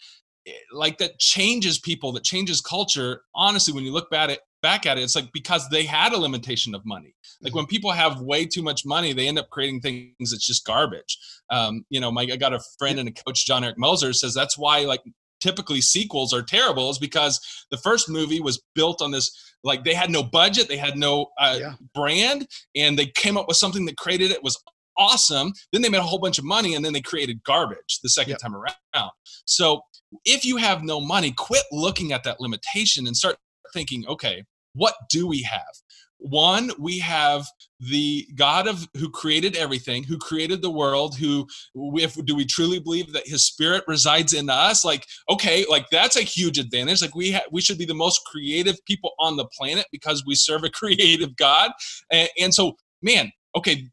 [0.47, 4.39] eh, like that changes people that changes culture honestly when you look back at it
[4.61, 7.69] back at it it's like because they had a limitation of money like when mm-hmm.
[7.69, 11.17] people have way too much money they end up creating things that's just garbage
[11.49, 14.33] um, you know my, i got a friend and a coach john eric moser says
[14.33, 15.01] that's why like
[15.39, 17.39] typically sequels are terrible is because
[17.71, 19.31] the first movie was built on this
[19.63, 21.73] like they had no budget they had no uh, yeah.
[21.93, 24.61] brand and they came up with something that created it was
[24.97, 28.09] awesome then they made a whole bunch of money and then they created garbage the
[28.09, 28.39] second yep.
[28.39, 29.11] time around
[29.45, 29.81] so
[30.25, 33.37] if you have no money quit looking at that limitation and start
[33.73, 35.61] thinking okay what do we have?
[36.21, 37.47] One we have
[37.79, 41.47] the god of who created everything who created the world who
[41.95, 44.83] if do we truly believe that his spirit resides in us?
[44.83, 47.01] Like okay like that's a huge advantage.
[47.01, 50.35] Like we ha- we should be the most creative people on the planet because we
[50.35, 51.71] serve a creative god.
[52.11, 53.87] And, and so man okay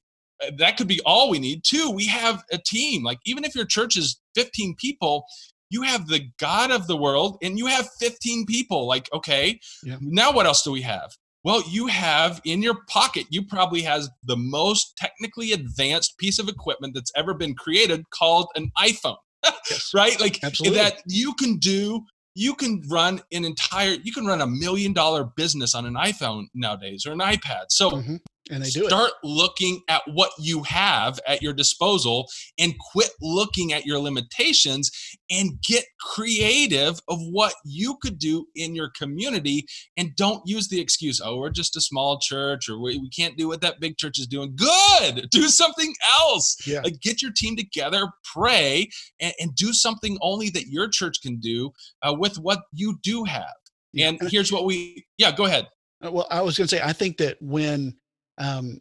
[0.58, 1.62] that could be all we need.
[1.64, 3.04] Two we have a team.
[3.04, 5.26] Like even if your church is 15 people
[5.70, 9.96] you have the god of the world and you have 15 people like okay yeah.
[10.00, 11.12] now what else do we have
[11.46, 16.48] well, you have in your pocket, you probably has the most technically advanced piece of
[16.48, 19.18] equipment that's ever been created called an iPhone.
[19.44, 19.92] yes.
[19.94, 20.20] right?
[20.20, 20.76] Like Absolutely.
[20.80, 22.02] that you can do
[22.34, 26.44] you can run an entire you can run a million dollar business on an iphone
[26.54, 28.16] nowadays or an ipad so mm-hmm
[28.50, 29.26] and they do start it.
[29.26, 32.28] looking at what you have at your disposal
[32.58, 34.90] and quit looking at your limitations
[35.30, 40.80] and get creative of what you could do in your community and don't use the
[40.80, 43.96] excuse oh we're just a small church or we, we can't do what that big
[43.96, 46.80] church is doing good do something else yeah.
[46.80, 48.88] like get your team together pray
[49.20, 51.70] and, and do something only that your church can do
[52.02, 53.54] uh, with what you do have
[53.92, 54.08] yeah.
[54.08, 55.66] and here's what we yeah go ahead
[56.04, 57.94] uh, well i was going to say i think that when
[58.38, 58.80] um,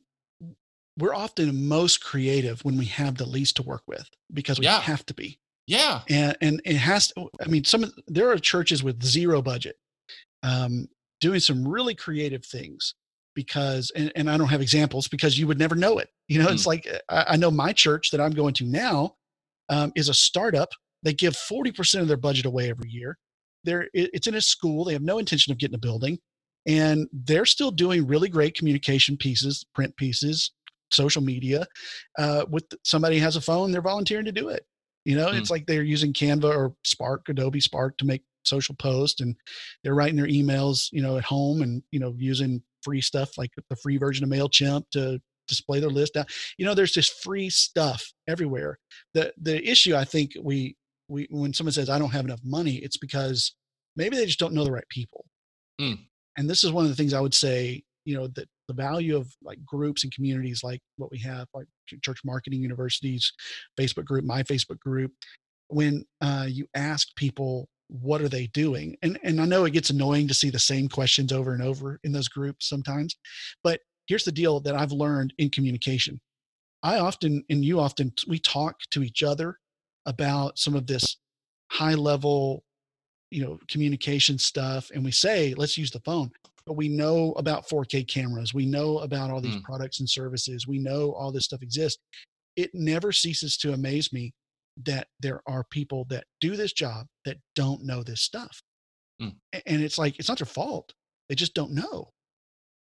[0.97, 4.79] we're often most creative when we have the least to work with because we yeah.
[4.79, 5.39] have to be.
[5.67, 6.01] Yeah.
[6.09, 9.77] And and it has to, I mean, some there are churches with zero budget
[10.43, 10.87] um,
[11.19, 12.93] doing some really creative things
[13.33, 16.09] because and, and I don't have examples because you would never know it.
[16.27, 16.53] You know, mm.
[16.53, 19.15] it's like I, I, know my church that I'm going to now
[19.69, 20.69] um, is a startup.
[21.03, 23.17] They give 40% of their budget away every year.
[23.63, 24.85] They're it's in a school.
[24.85, 26.19] They have no intention of getting a building
[26.65, 30.51] and they're still doing really great communication pieces print pieces
[30.91, 31.65] social media
[32.17, 34.65] uh, with somebody has a phone they're volunteering to do it.
[35.03, 35.39] You know mm.
[35.39, 39.35] it's like they're using canva or spark adobe spark to make social posts and
[39.83, 43.51] they're writing their emails you know at home and you know using free stuff like
[43.69, 46.27] the free version of mailchimp to display their list out.
[46.57, 48.79] You know there's just free stuff everywhere.
[49.13, 50.75] The the issue i think we
[51.07, 53.53] we when someone says i don't have enough money it's because
[53.95, 55.25] maybe they just don't know the right people.
[55.79, 55.99] Mm
[56.37, 59.15] and this is one of the things i would say you know that the value
[59.15, 61.67] of like groups and communities like what we have like
[62.01, 63.31] church marketing universities
[63.79, 65.11] facebook group my facebook group
[65.67, 68.95] when uh, you ask people what are they doing?
[69.03, 71.99] and and i know it gets annoying to see the same questions over and over
[72.03, 73.15] in those groups sometimes
[73.63, 76.19] but here's the deal that i've learned in communication.
[76.83, 79.57] I often and you often we talk to each other
[80.05, 81.17] about some of this
[81.71, 82.63] high level
[83.31, 86.31] you know communication stuff and we say let's use the phone.
[86.65, 88.53] But we know about 4k cameras.
[88.53, 89.63] We know about all these mm.
[89.63, 90.65] products and services.
[90.67, 92.01] We know all this stuff exists.
[92.55, 94.33] It never ceases to amaze me
[94.83, 98.61] that there are people that do this job that don't know this stuff.
[99.21, 99.35] Mm.
[99.65, 100.93] and it's like it's not their fault.
[101.29, 102.09] They just don't know.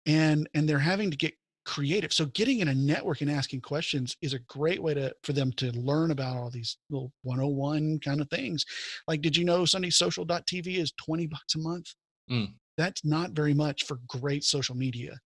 [0.07, 2.13] And and they're having to get creative.
[2.13, 5.53] So getting in a network and asking questions is a great way to for them
[5.53, 8.65] to learn about all these little 101 kind of things.
[9.09, 11.87] Like, did you know SundaySocial.tv is 20 bucks a month?
[12.31, 12.55] Mm.
[12.77, 15.19] That's not very much for great social media.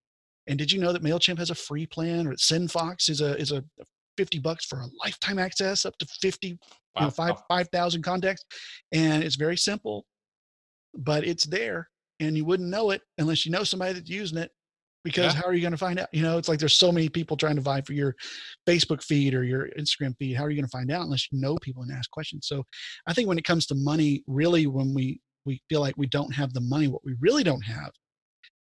[0.47, 3.51] And did you know that Mailchimp has a free plan, or SendFox is a is
[3.51, 3.63] a
[4.17, 6.57] 50 bucks for a lifetime access up to 50
[6.95, 7.01] wow.
[7.01, 8.43] you know, five 5000 contacts
[8.91, 10.05] and it's very simple
[10.97, 11.87] but it's there
[12.19, 14.49] and you wouldn't know it unless you know somebody that's using it
[15.07, 15.41] because yeah.
[15.41, 16.09] how are you going to find out?
[16.11, 18.15] You know it's like there's so many people trying to vie for your
[18.67, 20.35] facebook feed or your instagram feed.
[20.35, 22.47] How are you going to find out unless you know people and ask questions?
[22.47, 22.63] So
[23.07, 26.33] i think when it comes to money really when we we feel like we don't
[26.33, 27.91] have the money what we really don't have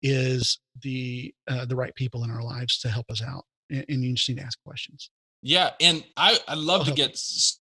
[0.02, 4.02] is the uh, the right people in our lives to help us out and, and
[4.02, 5.10] you just need to ask questions.
[5.42, 7.18] Yeah, and I I love to get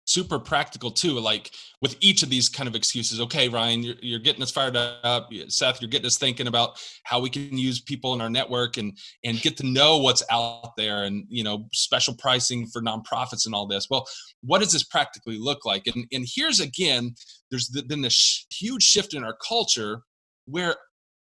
[0.07, 4.19] super practical too like with each of these kind of excuses okay ryan you're, you're
[4.19, 5.29] getting us fired up.
[5.49, 8.97] Seth you're getting us thinking about how we can use people in our network and
[9.23, 13.53] and get to know what's out there and you know special pricing for nonprofits and
[13.53, 13.87] all this.
[13.89, 14.05] Well
[14.41, 15.87] what does this practically look like?
[15.87, 17.15] And and here's again
[17.51, 20.01] there's been this huge shift in our culture
[20.45, 20.75] where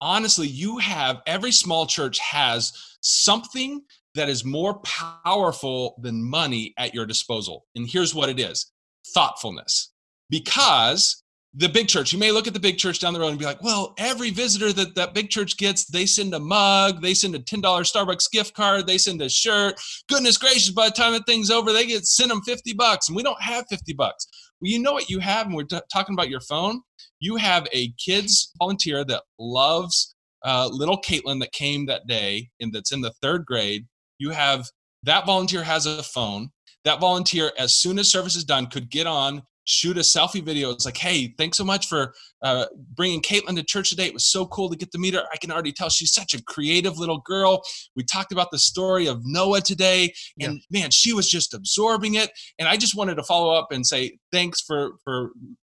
[0.01, 3.83] honestly you have every small church has something
[4.15, 7.67] that is more powerful than money at your disposal.
[7.75, 8.73] And here's what it is
[9.15, 9.93] thoughtfulness.
[10.29, 11.23] Because
[11.55, 13.45] the big church, you may look at the big church down the road and be
[13.45, 17.35] like, well, every visitor that that big church gets, they send a mug, they send
[17.35, 19.75] a $10 Starbucks gift card, they send a shirt.
[20.09, 23.09] Goodness gracious, by the time the thing's over, they get send them 50 bucks.
[23.09, 24.27] And we don't have 50 bucks.
[24.61, 26.83] Well, you know what you have, and we're t- talking about your phone.
[27.19, 32.73] You have a kids volunteer that loves uh, little Caitlin that came that day and
[32.73, 33.87] that's in the third grade
[34.21, 34.67] you have
[35.03, 36.51] that volunteer has a phone.
[36.85, 40.71] That volunteer, as soon as service is done, could get on, shoot a selfie video.
[40.71, 44.07] It's like, hey, thanks so much for uh, bringing Caitlin to church today.
[44.07, 45.25] It was so cool to get to meet her.
[45.33, 47.63] I can already tell she's such a creative little girl.
[47.97, 50.81] We talked about the story of Noah today, and yeah.
[50.81, 52.31] man, she was just absorbing it.
[52.59, 55.31] And I just wanted to follow up and say thanks for for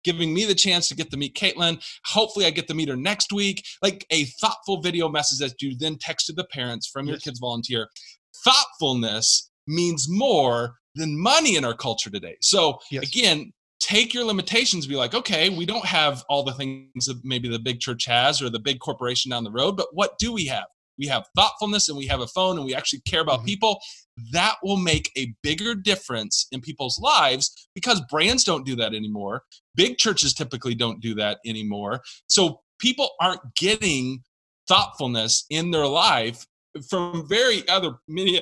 [0.03, 1.81] giving me the chance to get to meet Caitlin.
[2.05, 3.63] Hopefully, I get to meet her next week.
[3.81, 7.39] Like a thoughtful video message that you then text to the parents from your kids
[7.39, 7.87] volunteer
[8.43, 12.37] thoughtfulness means more than money in our culture today.
[12.41, 13.03] So yes.
[13.03, 13.51] again,
[13.83, 17.59] take your limitations be like okay we don't have all the things that maybe the
[17.59, 20.65] big church has or the big corporation down the road but what do we have
[20.97, 23.47] we have thoughtfulness and we have a phone and we actually care about mm-hmm.
[23.47, 23.79] people
[24.31, 29.43] that will make a bigger difference in people's lives because brands don't do that anymore
[29.75, 34.21] big churches typically don't do that anymore so people aren't getting
[34.69, 36.45] thoughtfulness in their life
[36.89, 38.41] from very other many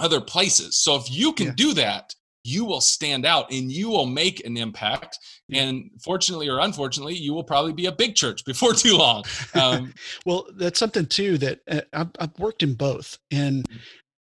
[0.00, 0.78] other places.
[0.78, 1.52] So if you can yeah.
[1.56, 2.14] do that,
[2.46, 5.18] you will stand out and you will make an impact.
[5.52, 9.24] And fortunately or unfortunately, you will probably be a big church before too long.
[9.54, 9.92] Um,
[10.26, 13.18] well, that's something too that uh, I've, I've, worked in both.
[13.32, 13.78] And mm.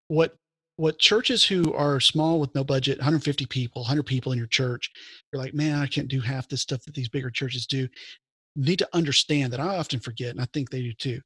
[0.08, 0.36] what
[0.76, 4.90] what churches who are small with no budget, 150 people, 100 people in your church,
[5.32, 7.88] you're like, man, I can't do half the stuff that these bigger churches do.
[8.56, 11.20] Need to understand that I often forget, and I think they do too,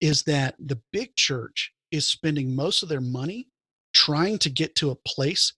[0.00, 3.48] is that the big church is spending most of their money
[3.94, 5.54] trying to get to a place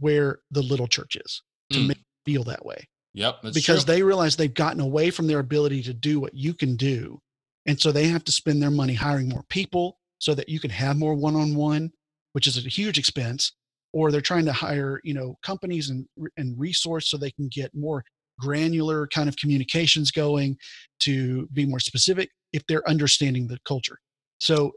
[0.00, 1.88] where the little church is to mm.
[1.88, 2.88] make feel that way.
[3.14, 3.42] Yep.
[3.52, 3.94] because true.
[3.94, 7.20] they realize they've gotten away from their ability to do what you can do.
[7.66, 10.70] And so they have to spend their money hiring more people so that you can
[10.70, 11.90] have more one on one,
[12.32, 13.52] which is a huge expense.
[13.92, 16.06] Or they're trying to hire, you know, companies and,
[16.38, 18.02] and resource so they can get more
[18.40, 20.56] granular kind of communications going
[21.00, 23.98] to be more specific if they're understanding the culture.
[24.38, 24.72] So,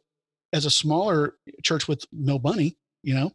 [0.53, 3.31] as a smaller church with no money, you know,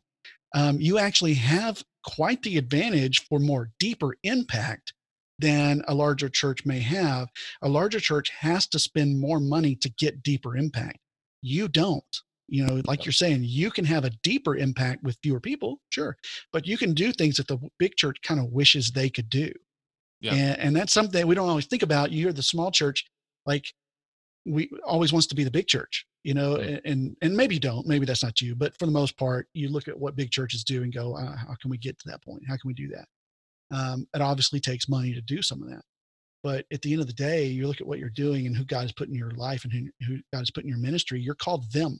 [0.55, 4.94] um, you actually have quite the advantage for more deeper impact
[5.38, 7.29] than a larger church may have.
[7.62, 10.98] A larger church has to spend more money to get deeper impact.
[11.42, 12.05] You don't.
[12.48, 16.16] You know, like you're saying, you can have a deeper impact with fewer people, sure,
[16.53, 19.53] but you can do things that the big church kind of wishes they could do.
[20.20, 20.35] Yeah.
[20.35, 22.11] And, and that's something we don't always think about.
[22.11, 23.05] You hear the small church,
[23.46, 23.72] like
[24.46, 26.81] we always wants to be the big church you know right.
[26.85, 29.68] and and maybe you don't maybe that's not you but for the most part you
[29.68, 32.22] look at what big churches do and go uh, how can we get to that
[32.22, 33.07] point how can we do that
[33.72, 35.83] um, it obviously takes money to do some of that
[36.42, 38.64] but at the end of the day you look at what you're doing and who
[38.64, 41.20] god has put in your life and who, who god has put in your ministry
[41.20, 41.98] you're called them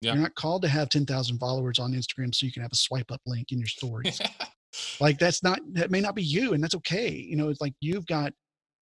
[0.00, 0.12] yeah.
[0.12, 3.10] you're not called to have 10,000 followers on instagram so you can have a swipe
[3.10, 4.20] up link in your stories
[5.00, 7.74] like that's not that may not be you and that's okay you know it's like
[7.80, 8.32] you've got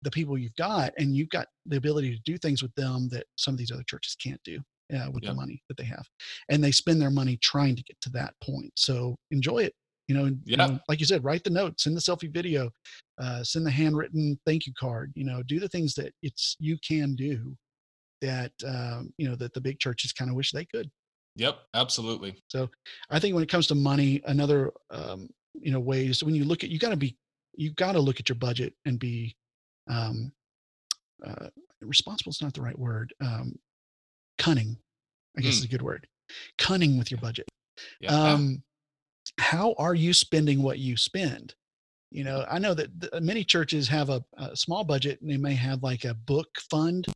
[0.03, 3.25] the people you've got and you've got the ability to do things with them that
[3.37, 4.59] some of these other churches can't do
[4.95, 6.05] uh, with the money that they have.
[6.49, 8.71] And they spend their money trying to get to that point.
[8.75, 9.73] So enjoy it
[10.07, 12.69] you know, you know like you said write the note send the selfie video
[13.21, 16.77] uh, send the handwritten thank you card you know do the things that it's you
[16.85, 17.55] can do
[18.21, 20.89] that um, you know that the big churches kind of wish they could.
[21.35, 22.35] Yep absolutely.
[22.47, 22.69] So
[23.09, 26.63] i think when it comes to money another um, you know ways when you look
[26.63, 27.17] at you got to be
[27.55, 29.35] you got to look at your budget and be
[29.87, 30.31] um,
[31.25, 31.47] uh,
[31.81, 33.13] responsible is not the right word.
[33.21, 33.57] Um,
[34.37, 34.77] cunning.
[35.37, 35.59] I guess Mm.
[35.59, 36.07] is a good word.
[36.57, 37.47] Cunning with your budget.
[37.99, 38.13] Yeah.
[38.15, 38.63] Um,
[39.39, 41.55] how are you spending what you spend?
[42.11, 45.37] You know, I know that th- many churches have a, a small budget and they
[45.37, 47.07] may have like a book fund,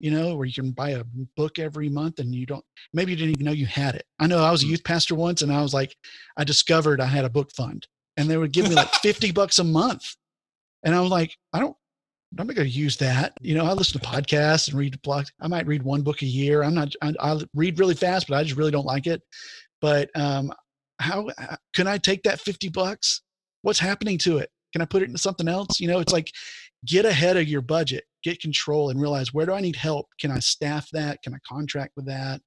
[0.00, 1.04] you know, where you can buy a
[1.36, 4.04] book every month and you don't, maybe you didn't even know you had it.
[4.18, 4.70] I know I was a Mm.
[4.70, 5.96] youth pastor once and I was like,
[6.36, 7.86] I discovered I had a book fund
[8.18, 10.14] and they would give me like 50 bucks a month.
[10.84, 11.76] And I was like, I don't,
[12.38, 13.34] I'm not going to use that.
[13.40, 15.30] You know, I listen to podcasts and read blogs.
[15.40, 16.62] I might read one book a year.
[16.62, 19.22] I'm not, I, I read really fast, but I just really don't like it.
[19.80, 20.52] But um,
[20.98, 23.22] how h- can I take that 50 bucks?
[23.62, 24.50] What's happening to it?
[24.72, 25.78] Can I put it into something else?
[25.78, 26.32] You know, it's like
[26.86, 30.06] get ahead of your budget, get control and realize where do I need help?
[30.18, 31.22] Can I staff that?
[31.22, 32.40] Can I contract with that?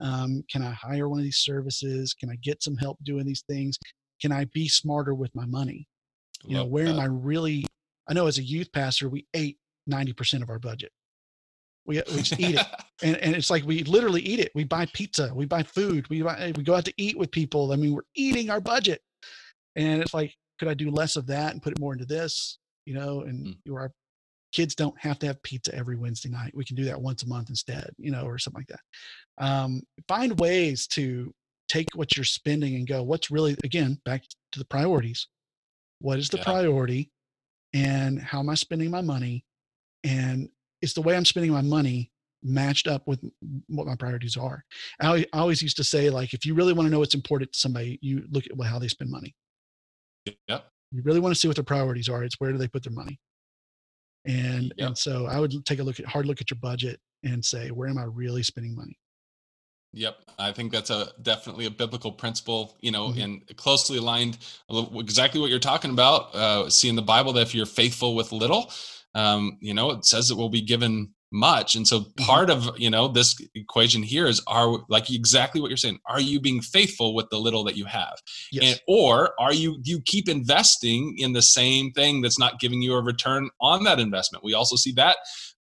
[0.00, 2.12] Um, can I hire one of these services?
[2.12, 3.78] Can I get some help doing these things?
[4.20, 5.86] Can I be smarter with my money?
[6.44, 7.00] You know, Love where am.
[7.00, 7.64] I really?
[8.08, 9.58] I know as a youth pastor, we ate
[9.90, 10.90] 90% of our budget.
[11.86, 12.66] We, we just eat it.
[13.02, 14.52] And, and it's like we literally eat it.
[14.54, 17.72] We buy pizza we buy food we buy, we go out to eat with people.
[17.72, 19.00] I mean we're eating our budget.
[19.74, 22.58] And it's like could i do less of that and put it more into this?
[22.86, 23.56] You know and Mm.
[23.64, 23.90] you our
[24.52, 26.52] kids don't have to have pizza every wednesday night.
[26.54, 29.44] We can do that once a month instead you know or something like that.
[29.44, 31.34] Um, find ways to
[31.68, 34.22] take what you're spending and go what's really again back
[34.52, 35.26] to the priorities.
[36.00, 36.44] What is the Yeah.
[36.44, 37.10] priority
[37.74, 39.44] and how am i spending my money?
[40.04, 40.48] And
[40.80, 42.10] is the way i'm spending my money
[42.42, 43.24] matched up with
[43.68, 44.64] what my priorities are.
[45.00, 47.52] I, I always used to say like if you really want to know what's important
[47.52, 49.34] to somebody you look at how they spend money.
[50.48, 50.66] Yep.
[50.92, 52.92] you really want to see what their priorities are it's where do they put their
[52.92, 53.20] money.
[54.26, 54.86] And Yep.
[54.88, 57.70] and so i would take a look at hard look at your budget and say
[57.70, 58.96] where am i really spending money
[59.94, 63.22] Yep, I think that's a definitely a biblical principle, you know, Mhm.
[63.22, 64.38] and closely aligned
[64.94, 66.34] exactly what you're talking about.
[66.34, 68.72] Uh, see in the Bible that if you're faithful with little,
[69.14, 71.74] um, you know, it says it will be given much.
[71.74, 72.24] And so Mm-hmm.
[72.24, 75.98] part of you know this equation here is are like exactly what you're saying.
[76.06, 78.14] Are you being faithful with the little that you have,
[78.50, 82.60] yes and, or are you do you keep investing in the same thing that's not
[82.60, 84.44] giving you a return on that investment?
[84.44, 85.16] We also see that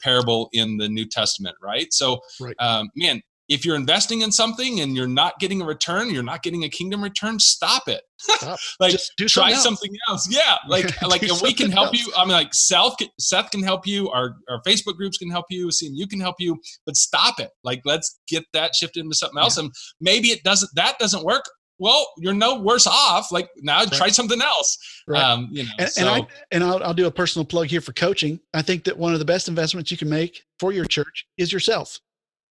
[0.01, 1.91] parable in the New Testament, right?
[1.93, 2.55] So, Right.
[2.59, 6.43] um, man, if you're investing in something and you're not getting a return, you're not
[6.43, 8.01] getting a kingdom return, stop it.
[8.19, 8.57] Stop.
[8.79, 9.63] like Just do try something else.
[9.63, 10.27] something else.
[10.29, 12.07] Yeah, like like if we can help else.
[12.07, 12.11] you.
[12.17, 14.09] I mean, like Seth, can- Seth can help you.
[14.09, 15.67] Our our Facebook groups can help you.
[15.67, 16.57] CMU can help you.
[16.85, 17.51] But stop it.
[17.63, 19.57] Like let's get that shifted into something else.
[19.57, 19.71] And
[20.01, 20.71] maybe it doesn't.
[20.75, 21.43] That doesn't work.
[21.79, 23.31] Well, you're no worse off.
[23.31, 24.77] Like now, try something else.
[25.07, 25.21] Right.
[25.21, 25.69] Um, you know.
[25.77, 28.39] and, so and I and I'll, I'll do a personal plug here for coaching.
[28.53, 31.53] I think that one of the best investments you can make for your church is
[31.53, 31.99] yourself.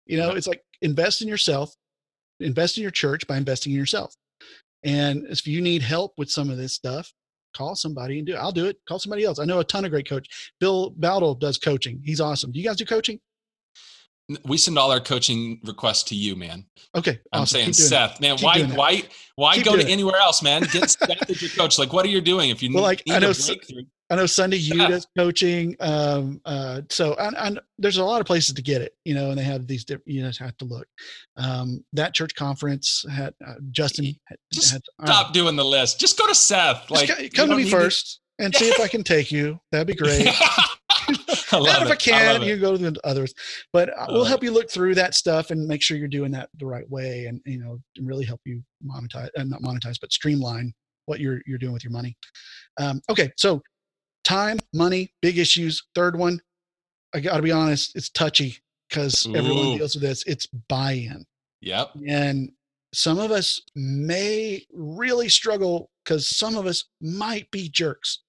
[0.06, 1.74] You know, it's like invest in yourself,
[2.40, 4.14] invest in your church by investing in yourself.
[4.84, 7.12] And if you need help with some of this stuff,
[7.54, 8.38] call somebody and do it.
[8.38, 8.78] I'll do it.
[8.86, 9.38] Call somebody else.
[9.38, 10.52] I know a ton of great coach.
[10.60, 12.00] Bill Bowdle does coaching.
[12.04, 12.52] He's awesome.
[12.52, 13.18] Do you guys do coaching?
[14.44, 16.64] We send all our coaching requests to you, man.
[16.96, 17.20] Okay.
[17.32, 17.60] I'm awesome.
[17.60, 17.72] saying.
[17.74, 19.02] Seth, man, why, why,
[19.36, 19.88] why go to it.
[19.88, 20.62] anywhere else, man?
[20.72, 21.78] Get Seth as your coach.
[21.78, 22.50] Like, what are you doing?
[22.50, 24.74] If you Well, need, like, need I know a s- breakthrough, I know Sunday U
[24.88, 25.76] does coaching.
[25.80, 29.30] Um, uh, so and, and there's a lot of places to get it, you know,
[29.30, 30.86] and they have these different, you just have to look.
[31.36, 35.98] Um, that church conference had uh, Justin had, Just had uh, stop doing the list.
[36.00, 36.90] Just go to Seth.
[36.90, 39.58] Like, co- come to me first and see if I can take you.
[39.72, 40.28] That'd be great.
[41.52, 41.90] And if it.
[41.90, 43.34] I can, you go to the others.
[43.72, 46.32] But uh, we'll love help you look through that stuff and make sure you're doing
[46.32, 49.98] that the right way, and you know, and really help you monetize, uh, not monetize,
[50.00, 50.72] but streamline
[51.06, 52.16] what you're you're doing with your money.
[52.78, 53.62] Um, okay, so
[54.24, 55.82] time, money, big issues.
[55.94, 56.40] Third one,
[57.14, 60.24] I got to be honest, it's touchy because everyone deals with this.
[60.26, 61.24] It's buy-in,
[61.60, 61.90] Yep.
[62.08, 62.50] and
[62.92, 68.20] some of us may really struggle because some of us might be jerks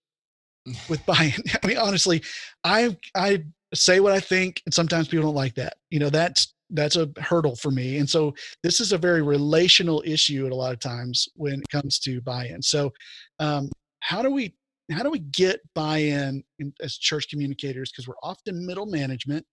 [0.89, 1.43] with buy-in.
[1.63, 2.21] I mean, honestly,
[2.63, 3.43] I I
[3.73, 5.77] say what I think, and sometimes people don't like that.
[5.89, 7.97] You know, that's that's a hurdle for me.
[7.97, 11.69] And so this is a very relational issue at a lot of times when it
[11.69, 12.61] comes to buy-in.
[12.61, 12.91] So
[13.39, 13.69] um,
[14.01, 14.53] how do we
[14.91, 17.91] how do we get buy-in in, as church communicators?
[17.91, 19.45] Because we're often middle management.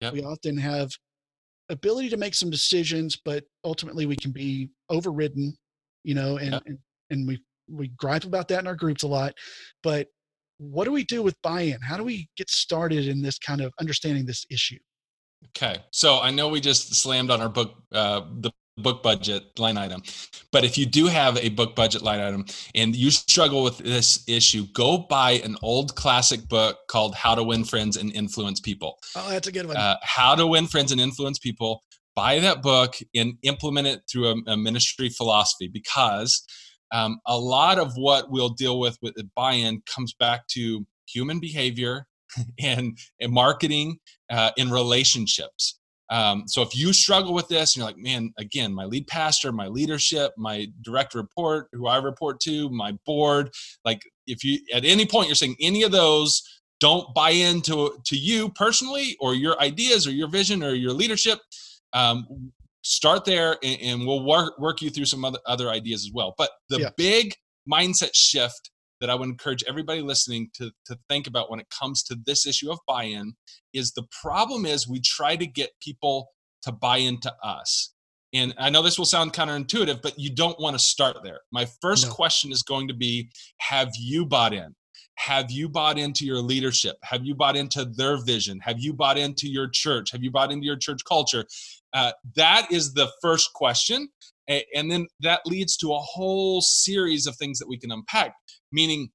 [0.00, 0.12] Yep.
[0.12, 0.90] We often have
[1.68, 5.56] ability to make some decisions, but ultimately we can be overridden,
[6.02, 6.62] you know, and Yep.
[6.66, 6.78] and,
[7.10, 9.34] and we we gripe about that in our groups a lot.
[9.82, 10.08] But
[10.60, 11.80] what do we do with buy-in?
[11.80, 14.78] How do we get started in this kind of understanding this issue?
[15.56, 15.78] Okay.
[15.90, 20.02] So I know we just slammed on our book, uh, the book budget line item,
[20.52, 22.44] but if you do have a book budget line item
[22.74, 27.42] and you struggle with this issue, go buy an old classic book called How to
[27.42, 28.98] Win Friends and Influence People.
[29.16, 29.78] Oh, that's a good one.
[29.78, 31.82] Uh, How to Win Friends and Influence People.
[32.14, 36.44] Buy that book and implement it through a, a ministry philosophy because
[36.92, 41.40] um, a lot of what we'll deal with with the buy-in comes back to human
[41.40, 42.06] behavior
[42.60, 43.98] and, and marketing
[44.30, 45.78] uh, in relationships.
[46.10, 49.52] Um, so if you struggle with this, and you're like, man, again, my lead pastor,
[49.52, 53.50] my leadership, my direct report, who I report to, my board,
[53.84, 56.42] like if you at any point you're saying any of those
[56.80, 61.38] don't buy into to you personally or your ideas or your vision or your leadership,
[61.92, 62.50] um,
[62.82, 66.34] start there and, and, we'll work work you through some other, other ideas as well.
[66.38, 66.90] But the yeah.
[66.96, 67.34] big
[67.70, 68.70] mindset shift
[69.00, 72.46] that I would encourage everybody listening to, to think about when it comes to this
[72.46, 73.32] issue of buy in
[73.72, 76.28] is the problem is we try to get people
[76.62, 77.94] to buy into us.
[78.32, 81.40] And I know this will sound counterintuitive, but you don't want to start there.
[81.50, 82.12] My first no.
[82.12, 84.74] question is going to be Have you bought in?
[85.16, 86.96] Have you bought into your leadership?
[87.02, 88.58] Have you bought into their vision?
[88.60, 90.12] Have you bought into your church?
[90.12, 91.44] Have you bought into your church culture?
[91.92, 94.08] Uh, that is the first question.
[94.74, 98.34] And then that leads to a whole series of things that we can unpack
[98.72, 99.10] meaning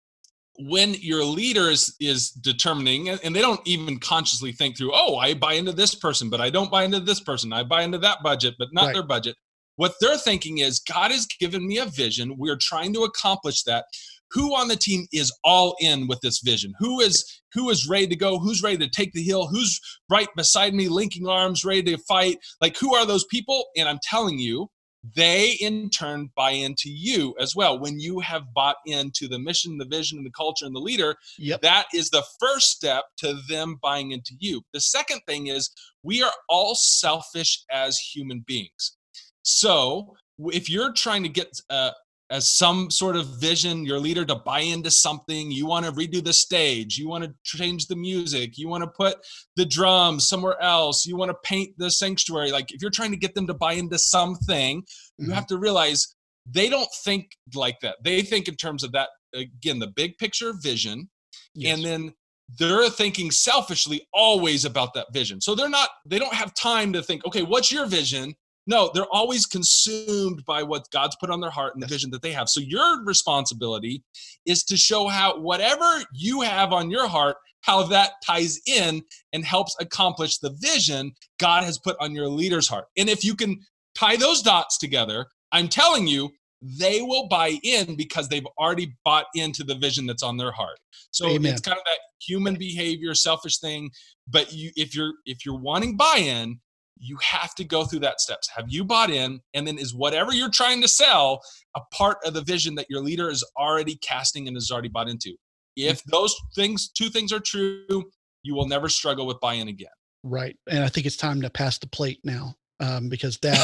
[0.57, 5.33] when your leader is, is determining and they don't even consciously think through oh i
[5.33, 8.19] buy into this person but i don't buy into this person i buy into that
[8.23, 8.93] budget but not right.
[8.93, 9.35] their budget
[9.75, 13.85] what they're thinking is god has given me a vision we're trying to accomplish that
[14.31, 18.07] who on the team is all in with this vision who is who is ready
[18.07, 21.83] to go who's ready to take the hill who's right beside me linking arms ready
[21.83, 24.69] to fight like who are those people and i'm telling you
[25.13, 27.79] they in turn buy into you as well.
[27.79, 31.15] When you have bought into the mission, the vision, and the culture and the leader,
[31.37, 31.61] yep.
[31.61, 34.61] that is the first step to them buying into you.
[34.73, 35.69] The second thing is
[36.03, 38.97] we are all selfish as human beings.
[39.43, 41.91] So if you're trying to get uh,
[42.29, 45.51] as some sort of vision, your leader to buy into something.
[45.51, 46.97] You want to redo the stage.
[46.97, 48.57] You want to change the music.
[48.57, 49.17] You want to put
[49.55, 51.05] the drums somewhere else.
[51.05, 52.51] You want to paint the sanctuary.
[52.51, 55.25] Like if you're trying to get them to buy into something, mm-hmm.
[55.25, 56.15] you have to realize
[56.49, 57.97] they don't think like that.
[58.03, 61.09] They think in terms of that, again, the big picture vision.
[61.53, 61.75] Yes.
[61.75, 62.13] And then
[62.57, 65.41] they're thinking selfishly always about that vision.
[65.41, 68.35] So they're not, they don't have time to think, okay, what's your vision?
[68.67, 72.21] No, they're always consumed by what God's put on their heart and the vision that
[72.21, 72.49] they have.
[72.49, 74.03] So your responsibility
[74.45, 79.03] is to show how whatever you have on your heart, how that ties in
[79.33, 82.85] and helps accomplish the vision God has put on your leader's heart.
[82.97, 83.59] And if you can
[83.95, 89.25] tie those dots together, I'm telling you, they will buy in because they've already bought
[89.35, 90.79] into the vision that's on their heart.
[91.11, 91.51] So Amen.
[91.51, 93.91] it's kind of that human behavior, selfish thing.
[94.27, 96.59] But you, if you're if you're wanting buy-in,
[96.97, 98.49] you have to go through that steps.
[98.55, 99.41] Have you bought in?
[99.53, 101.41] And then is whatever you're trying to sell
[101.75, 105.09] a part of the vision that your leader is already casting and has already bought
[105.09, 105.35] into?
[105.75, 108.05] If those things two things are true
[108.45, 109.89] you will never struggle with buy-in again.
[110.23, 110.55] Right.
[110.69, 113.57] And i think it's time to pass the plate now um, because that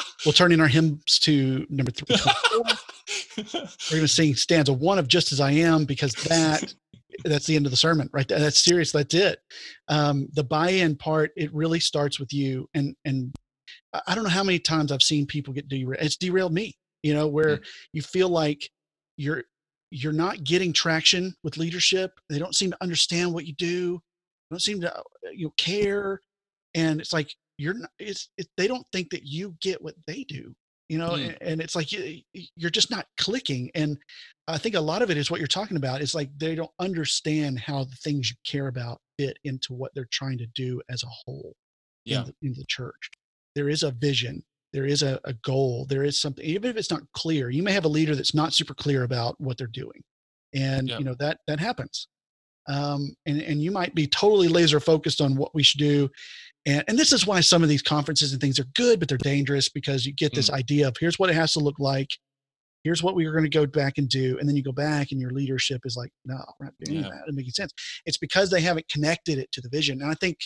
[0.24, 2.16] we'll turn in our hymns to number three.
[3.36, 6.74] We're going to sing stanza one of just as i am because that
[7.24, 9.40] that's the end of the sermon right that's serious that's it.
[9.88, 13.34] Um, the buy-in part it really starts with you and and
[14.06, 17.14] i don't know how many times i've seen people get derailed it's derailed me you
[17.14, 17.64] know where mm-hmm.
[17.92, 18.68] you feel like
[19.16, 19.44] you're
[19.90, 24.00] you're not getting traction with leadership they don't seem to understand what you do
[24.50, 25.02] don't seem to uh,
[25.32, 26.20] you know, care
[26.74, 30.24] and it's like you're not it's it, they don't think that you get what they
[30.24, 30.54] do
[30.88, 31.36] you know mm.
[31.40, 32.20] and it's like you,
[32.56, 33.96] you're just not clicking and
[34.48, 36.70] i think a lot of it is what you're talking about it's like they don't
[36.78, 41.02] understand how the things you care about fit into what they're trying to do as
[41.02, 41.54] a whole
[42.04, 42.20] yeah.
[42.20, 43.10] in, the, in the church
[43.54, 46.90] there is a vision there is a, a goal there is something even if it's
[46.90, 50.02] not clear you may have a leader that's not super clear about what they're doing
[50.54, 50.98] and yeah.
[50.98, 52.08] you know that that happens
[52.68, 56.08] um, and and you might be totally laser focused on what we should do
[56.66, 59.16] and, and this is why some of these conferences and things are good, but they're
[59.18, 60.54] dangerous because you get this mm.
[60.54, 62.10] idea of here's what it has to look like.
[62.82, 64.36] Here's what we are going to go back and do.
[64.38, 67.08] And then you go back and your leadership is like, no, we're not doing yeah.
[67.10, 67.24] that.
[67.26, 67.72] It making sense.
[68.04, 70.02] It's because they haven't connected it to the vision.
[70.02, 70.38] And I think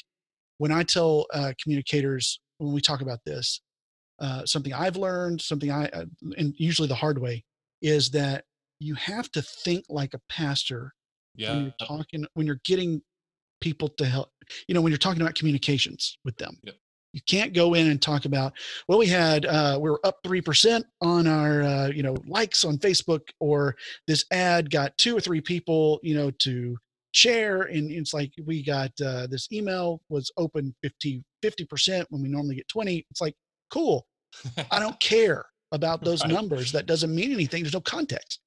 [0.58, 3.60] when I tell uh, communicators, when we talk about this,
[4.20, 6.04] uh, something I've learned, something I, uh,
[6.36, 7.44] and usually the hard way,
[7.82, 8.44] is that
[8.78, 10.92] you have to think like a pastor
[11.34, 11.54] yeah.
[11.54, 13.02] when you're talking, when you're getting
[13.60, 14.30] people to help
[14.66, 16.74] you know when you're talking about communications with them yep.
[17.12, 18.52] you can't go in and talk about
[18.88, 22.78] well we had uh, we are up 3% on our uh, you know likes on
[22.78, 23.76] facebook or
[24.06, 26.76] this ad got two or three people you know to
[27.12, 32.28] share and it's like we got uh, this email was open 50 50% when we
[32.28, 33.34] normally get 20 it's like
[33.70, 34.06] cool
[34.70, 36.32] i don't care about those right.
[36.32, 38.40] numbers that doesn't mean anything there's no context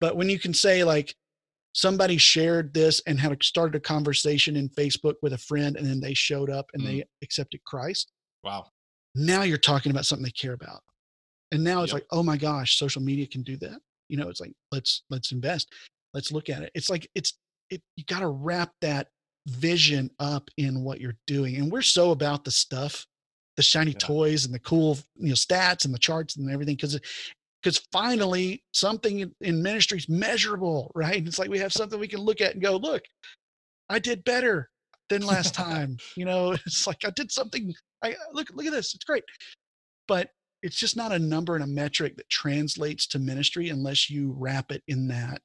[0.00, 1.14] but when you can say like
[1.74, 6.00] somebody shared this and had started a conversation in Facebook with a friend, and then
[6.00, 6.86] they showed up and mm.
[6.86, 8.12] they accepted Christ.
[8.42, 8.66] Wow.
[9.14, 10.80] Now you're talking about something they care about.
[11.52, 12.02] And now it's yep.
[12.02, 13.78] like, oh my gosh, social media can do that.
[14.08, 15.72] You know, it's like, let's let's invest.
[16.12, 16.70] Let's look at it.
[16.74, 17.34] It's like it's
[17.70, 19.08] it you got to wrap that
[19.46, 21.56] vision up in what you're doing.
[21.56, 23.06] And we're so about the stuff
[23.56, 23.98] the shiny Yeah.
[23.98, 26.98] toys and the cool you know stats and the charts and everything because
[27.64, 31.26] because finally something in, in ministry is measurable right?
[31.26, 33.02] It's like we have something we can look at and go look
[33.88, 34.68] i did better
[35.08, 36.52] than last time you know?
[36.66, 39.24] It's like i did something i look look at this it's great.
[40.06, 40.30] But
[40.62, 44.70] it's just not a number and a metric that translates to ministry unless you wrap
[44.72, 45.42] it in that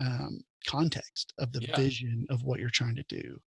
[0.00, 1.76] um, context of the Yeah.
[1.76, 3.38] vision of what you're trying to do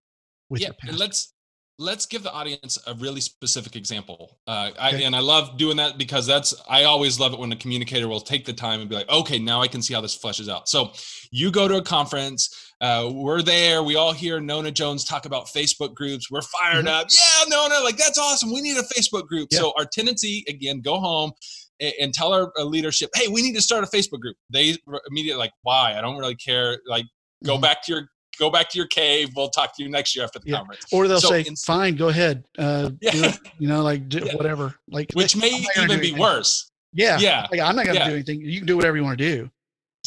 [0.50, 1.34] with yeah, and let's
[1.80, 4.38] let's give the audience a really specific example.
[4.46, 7.56] Uh, I, and I love doing that because that's I always love it when a
[7.56, 10.18] communicator will take the time and be like, okay, now I can see how this
[10.18, 10.68] fleshes out.
[10.68, 10.92] So
[11.32, 15.46] you go to a conference, uh, we're there, we all hear Nona Jones talk about
[15.48, 16.30] Facebook groups.
[16.30, 16.90] We're fired Mhm.
[16.90, 17.08] up.
[17.10, 18.52] Yeah, Nona, like that's awesome.
[18.54, 19.48] We need a Facebook group.
[19.50, 19.60] Yeah.
[19.60, 21.32] So our tendency again, go home
[21.80, 24.36] and tell our leadership, hey, we need to start a Facebook group.
[24.50, 24.76] They
[25.10, 25.98] immediately like, why?
[25.98, 26.82] I don't really care.
[26.86, 27.06] Like,
[27.46, 27.62] go Mhm.
[27.62, 28.10] back to your
[28.40, 29.30] go back to your cave.
[29.36, 30.58] We'll talk to you next year after the Yeah.
[30.58, 30.86] conference.
[30.92, 33.12] or they'll So say, in- "Fine, go ahead, uh, Yeah.
[33.14, 34.34] it," you know, like Yeah.
[34.36, 36.72] whatever, like Which may I'm not gonna even be worse.
[36.94, 37.46] Yeah, Yeah.
[37.52, 38.42] like I'm not going to do anything.
[38.42, 39.50] You can do whatever you want to do.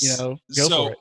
[0.01, 0.99] You know, go so for it.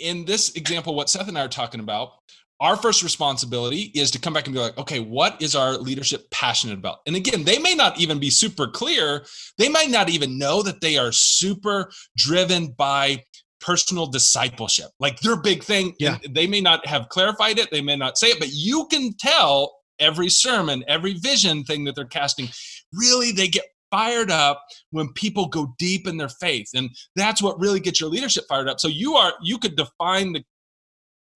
[0.00, 2.12] in this example, what Seth and I are talking about,
[2.60, 6.28] our first responsibility is to come back and be like, okay, what is our leadership
[6.30, 6.98] passionate about?
[7.06, 9.24] And again, they may not even be super clear.
[9.58, 13.24] They might not even know that they are super driven by
[13.60, 15.94] personal discipleship, like their big thing.
[15.98, 16.18] Yeah.
[16.30, 19.74] They may not have clarified it, they may not say it, but you can tell
[19.98, 22.48] every sermon, every vision thing that they're casting,
[22.92, 26.68] really they get fired up when people go deep in their faith.
[26.74, 28.78] And that's what really gets your leadership fired up.
[28.80, 30.44] So you are you could define the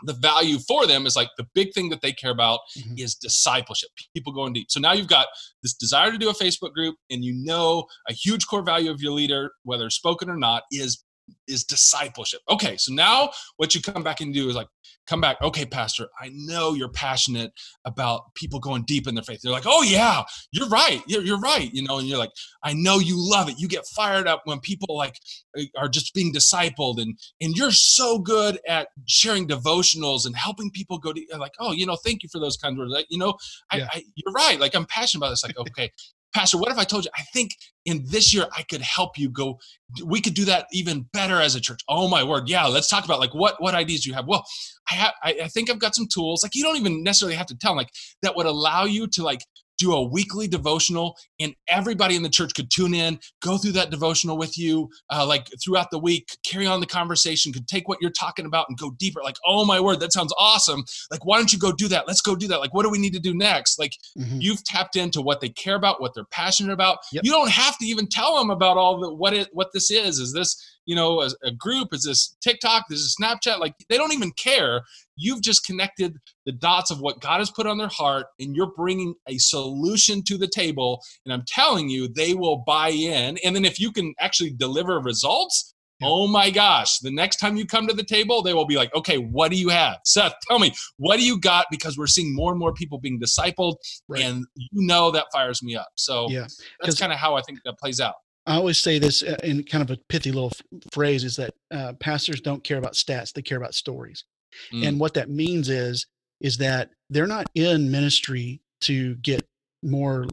[0.04, 2.98] the value for them is like the big thing that they care about Mhm.
[2.98, 5.28] is discipleship people going deep so now you've got
[5.62, 9.00] this desire to do a facebook group and you know a huge core value of
[9.00, 11.04] your leader whether spoken or not is
[11.48, 12.40] is discipleship.
[12.48, 14.68] Okay so now what you come back and do is like
[15.06, 17.50] come back okay pastor i know you're passionate
[17.84, 19.40] about people going deep in their faith.
[19.42, 20.22] They're like oh yeah
[20.52, 22.30] you're right you're, you're right you know and you're like
[22.62, 23.58] i know you love it.
[23.58, 25.18] You get fired up when people like
[25.58, 30.70] uh, are just being discipled and and you're so good at sharing devotionals and helping
[30.70, 33.06] people go to like oh you know thank you for those kind of words like
[33.10, 33.34] you know
[33.70, 33.88] I, Yeah.
[33.90, 35.90] I you're right like i'm passionate about this like okay
[36.34, 37.50] pastor what if i told you i think
[37.84, 39.58] in this year i could help you go
[40.04, 41.80] we could do that even better as a church.
[41.88, 44.26] Oh my word yeah let's talk about like what what ideas do you have?
[44.26, 44.44] Well
[44.90, 47.46] i have I, I think i've got some tools like you don't even necessarily have
[47.46, 47.90] to tell like
[48.22, 49.44] that would allow you to like
[49.82, 53.90] do a weekly devotional and everybody in the church could tune in go through that
[53.90, 57.98] devotional with you uh, like throughout the week carry on the conversation could take what
[58.00, 60.84] you're talking about and go deeper like oh my word that sounds awesome.
[61.10, 62.06] Like why don't you go do that?
[62.06, 62.60] Let's go do that.
[62.60, 63.78] Like what do we need to do next?
[63.78, 64.40] Like Mhm.
[64.40, 66.98] you've tapped into what they care about what they're passionate about.
[67.12, 67.24] Yep.
[67.24, 70.18] you don't have to even tell them about all the what it what this is.
[70.18, 70.56] Is this
[70.86, 71.88] you know a, a group?
[71.92, 72.84] Is this tiktok?
[72.90, 73.58] Is this snapchat?
[73.60, 74.82] Like they don't even care
[75.16, 78.72] you've just connected the dots of what god has put on their heart and you're
[78.76, 81.00] bringing a solution to the table.
[81.24, 83.38] And i'm telling you they will buy in.
[83.44, 87.64] And then if you can actually deliver results oh my gosh the next time you
[87.64, 89.98] come to the table they will be like okay what do you have?
[90.04, 91.66] Seth tell me what do you got?
[91.70, 93.76] Because we're seeing more and more people being discipled
[94.08, 94.22] Right.
[94.24, 95.88] and you know that fires me up.
[95.94, 96.46] So Yeah,
[96.80, 98.14] that's kind of how i think that plays out.
[98.46, 100.52] I always say this uh, in kind of a pithy little
[100.90, 104.24] phrase: is that uh, pastors don't care about stats; they care about stories.
[104.72, 104.86] Mm.
[104.88, 106.06] And what that means is
[106.40, 109.46] is that they're not in ministry to get
[109.84, 110.26] more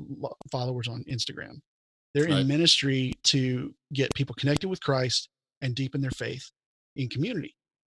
[0.51, 1.59] followers on Instagram.
[2.13, 2.39] They're Right.
[2.39, 5.29] in ministry to get people connected with Christ
[5.61, 6.49] and deepen their faith
[6.95, 7.55] in community.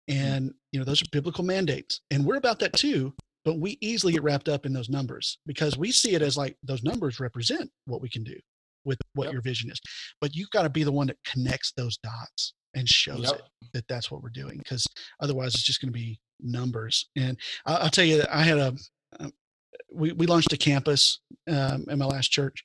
[0.08, 3.14] And you know those are biblical mandates, and we're about that too.
[3.44, 6.58] But we easily get wrapped up in those numbers because we see it as like
[6.62, 8.38] those numbers represent what we can do
[8.84, 9.32] with what Yep.
[9.32, 9.80] your vision is.
[10.20, 13.34] But you've got to be the one that connects those dots and shows Yep.
[13.34, 13.42] it
[13.72, 14.86] that that's what we're doing because
[15.20, 17.08] otherwise it's just going to be numbers.
[17.16, 18.74] And I'll, I'll tell you that i had a
[19.18, 19.32] um,
[19.92, 22.64] we, we launched a campus um, in my last church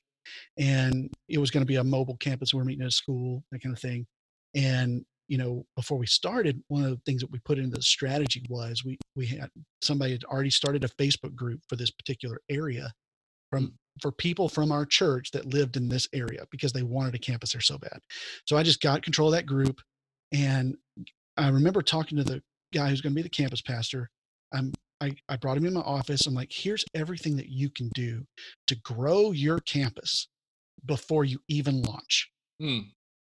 [0.58, 2.52] and it was going to be a mobile campus.
[2.52, 4.06] We were meeting at a school that kind of thing.
[4.54, 7.82] And you know before we started one of the things that we put into the
[7.82, 9.50] strategy was we we had
[9.82, 12.92] somebody had already started a facebook group for this particular area
[13.50, 17.18] from for people from our church that lived in this area because they wanted a
[17.18, 17.98] campus there so bad.
[18.44, 19.80] So i just got control of that group
[20.32, 20.76] and
[21.36, 24.10] I remember talking to the guy who's going to be the campus pastor.
[24.52, 26.26] I'm, I, I brought him in my office.
[26.26, 28.24] I'm like, here's everything that you can do
[28.68, 30.28] to grow your campus
[30.84, 32.30] before you even launch.
[32.60, 32.78] Hmm.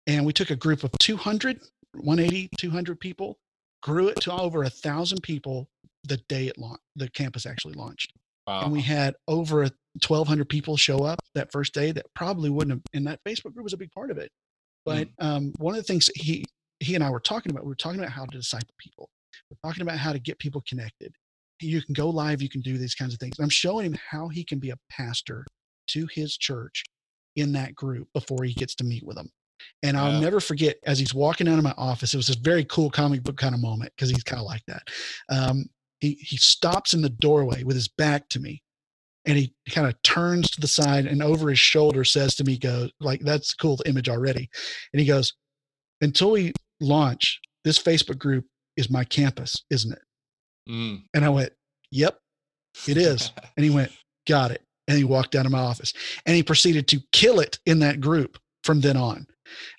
[0.08, 1.62] And we took a group of 200,
[1.94, 3.38] 180, 200 people,
[3.82, 5.70] grew it to over a thousand people
[6.06, 8.12] the day it launched, the campus actually launched.
[8.48, 8.64] Wow.
[8.64, 12.82] And we had over 1200 people show up that first day that probably wouldn't have,
[12.94, 14.30] and that Facebook group was a big part of it.
[14.86, 16.44] But um, one of the things he,
[16.84, 19.10] he and I were talking about, we were talking about how to disciple people.
[19.50, 21.14] We're talking about how to get people connected.
[21.62, 23.36] You can go live, you can do these kinds of things.
[23.40, 25.46] I'm showing him how he can be a pastor
[25.88, 26.84] to his church
[27.36, 29.30] in that group before he gets to meet with them.
[29.82, 32.66] And I'll never forget as he's walking out of my office, it was this very
[32.66, 34.84] cool comic book kind of moment because he's kind of like that.
[35.30, 35.66] Um,
[36.00, 38.62] he, he stops in the doorway with his back to me
[39.26, 42.58] and he kind of turns to the side and over his shoulder says to me,
[42.58, 44.50] goes like, that's cool image already.
[44.92, 45.34] And he goes,
[46.02, 46.52] until we
[46.84, 48.46] launch, this Facebook group
[48.78, 50.02] is my campus, isn't it?
[50.70, 51.04] Mm.
[51.14, 51.54] And I went,
[51.92, 52.20] yep,
[52.88, 53.32] it is.
[53.58, 53.92] And he went,
[54.28, 54.62] got it.
[54.88, 55.94] And he walked out of my office
[56.26, 59.28] and he proceeded to kill it in that group from then on.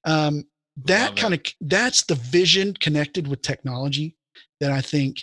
[0.04, 0.44] Um,
[0.84, 4.16] that kind of that's the vision connected with technology
[4.60, 5.18] that I think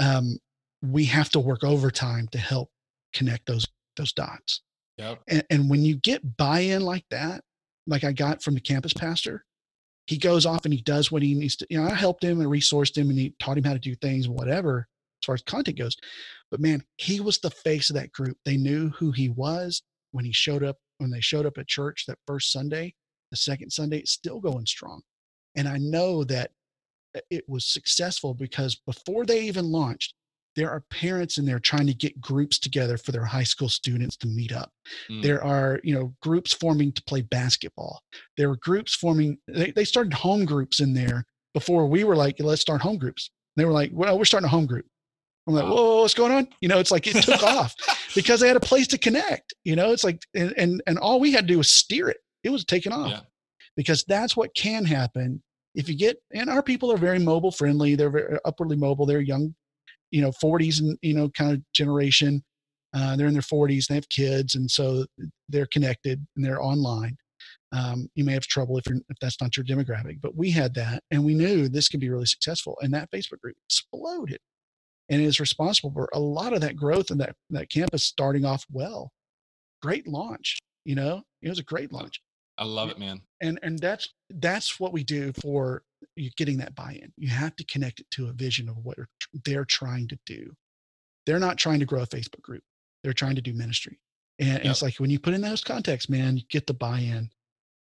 [0.00, 0.38] um,
[0.82, 2.70] we have to work overtime to help
[3.14, 3.66] connect those
[3.96, 4.62] those dots.
[4.98, 5.22] Yep.
[5.28, 7.42] And, and when you get buy-in like that,
[7.86, 9.44] like I got from the campus pastor,
[10.10, 11.66] he goes off and he does what he needs to.
[11.70, 13.94] You know, I helped him and resourced him and he taught him how to do
[13.94, 14.88] things, whatever,
[15.22, 15.96] as far as content goes.
[16.50, 18.36] But man, he was the face of that group.
[18.44, 20.78] They knew who he was when he showed up.
[20.98, 22.92] When they showed up at church that first Sunday,
[23.30, 25.00] the second Sunday, it's still going strong.
[25.54, 26.50] And I know that
[27.30, 30.14] it was successful because before they even launched,
[30.56, 34.16] there are parents in there trying to get groups together for their high school students
[34.18, 34.70] to meet up.
[35.10, 35.22] Mm.
[35.22, 38.02] There are, you know, groups forming to play basketball.
[38.36, 41.24] There were groups forming, they, they started home groups in there
[41.54, 43.30] before we were like, let's start home groups.
[43.56, 44.86] They were like, well, we're starting a home group.
[45.46, 45.74] I'm like, Wow.
[45.74, 46.48] whoa, what's going on?
[46.60, 47.74] You know, it's like it took off
[48.14, 49.54] because they had a place to connect.
[49.64, 52.18] You know, it's like, and and, and all we had to do was steer it.
[52.44, 53.20] It was taken off Yeah.
[53.76, 55.42] because that's what can happen
[55.74, 56.18] if you get.
[56.32, 57.94] And our people are very mobile friendly.
[57.94, 59.06] They're very upwardly mobile.
[59.06, 59.54] They're young,
[60.10, 62.42] you know, 40s and you know, kind of generation.
[62.92, 63.86] Uh, they're in their 40s.
[63.86, 65.06] They have kids, and so
[65.48, 67.16] they're connected and they're online.
[67.72, 70.74] Um, you may have trouble if you're if that's not your demographic, but we had
[70.74, 72.76] that, and we knew this could be really successful.
[72.80, 74.40] And that Facebook group exploded,
[75.08, 78.64] and is responsible for a lot of that growth and that that campus starting off
[78.72, 79.12] well.
[79.82, 82.20] Great launch, you know, it was a great launch,
[82.58, 83.22] I love it, man.
[83.40, 85.82] and and that's that's what we do for
[86.16, 87.12] you getting that buy-in.
[87.16, 88.98] You have to connect it to a vision of what
[89.44, 90.52] they're trying to do.
[91.26, 92.62] They're not trying to grow a Facebook group;
[93.02, 93.98] they're trying to do ministry.
[94.38, 97.28] And, and it's like when you put in those contexts, man, you get the buy-in.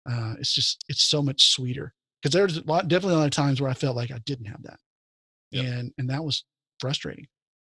[0.09, 3.31] Uh, it's just it's so much sweeter because there's a lot, definitely a lot of
[3.31, 4.79] times where I felt like I didn't have that,
[5.51, 5.65] Yep.
[5.65, 6.45] and and that was
[6.79, 7.27] frustrating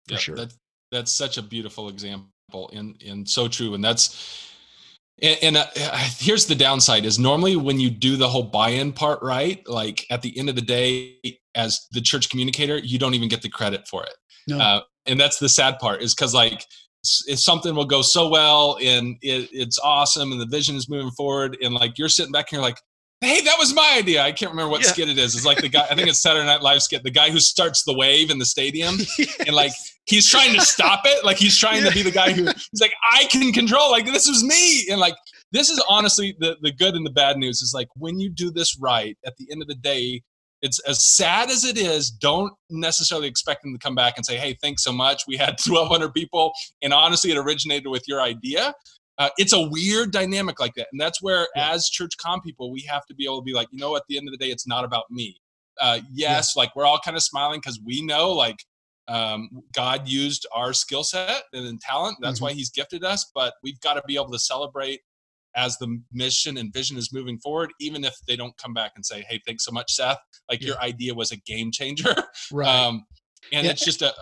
[0.07, 0.35] for Yep, sure.
[0.35, 0.57] That's
[0.91, 3.73] that's such a beautiful example and and so true.
[3.73, 4.51] And that's
[5.21, 5.65] and, and uh,
[6.17, 10.21] here's the downside is normally when you do the whole buy-in part right, like at
[10.21, 11.17] the end of the day,
[11.55, 14.13] as the church communicator, you don't even get the credit for it.
[14.47, 14.59] No.
[14.59, 16.63] Uh, and that's the sad part is because like
[17.27, 21.11] if something will go so well and it, it's awesome and the vision is moving
[21.11, 22.77] forward and like you're sitting back here like
[23.21, 24.21] hey that was my idea.
[24.21, 24.89] I can't remember what Yeah.
[24.89, 25.35] skit it is.
[25.35, 27.83] It's like the guy i think it's saturday night live skit the guy who starts
[27.83, 28.95] the wave in the stadium
[29.47, 29.71] and like
[30.05, 31.25] he's trying to stop it.
[31.25, 34.27] Like he's trying to be the guy who he's like i can control like this
[34.27, 34.87] was me.
[34.89, 35.15] And like
[35.51, 38.51] this is honestly the the good and the bad news is like when you do
[38.51, 40.21] this right at the end of the day
[40.63, 44.37] it's as sad as it is don't necessarily expect them to come back and say
[44.37, 45.23] hey thanks so much.
[45.27, 46.51] We had 1200 people.
[46.81, 48.73] And honestly it originated with your idea
[49.19, 51.71] uh, it's a weird dynamic like that and that's where Yeah.
[51.73, 54.03] as church com people we have to be able to be like you know at
[54.09, 55.39] the end of the day it's not about me
[55.81, 58.57] uh, yes like we're all kind of smiling because we know like
[59.07, 62.43] um, god used our skill set and talent that's Mhm.
[62.43, 65.01] why he's gifted us but we've got to be able to celebrate
[65.55, 69.05] as the mission and vision is moving forward even if they don't come back and
[69.05, 70.67] say hey thanks so much seth like Yeah.
[70.69, 72.13] your idea was a game changer
[72.51, 72.67] right.
[72.67, 73.05] um,
[73.53, 73.71] and Yeah.
[73.71, 74.13] it's just a,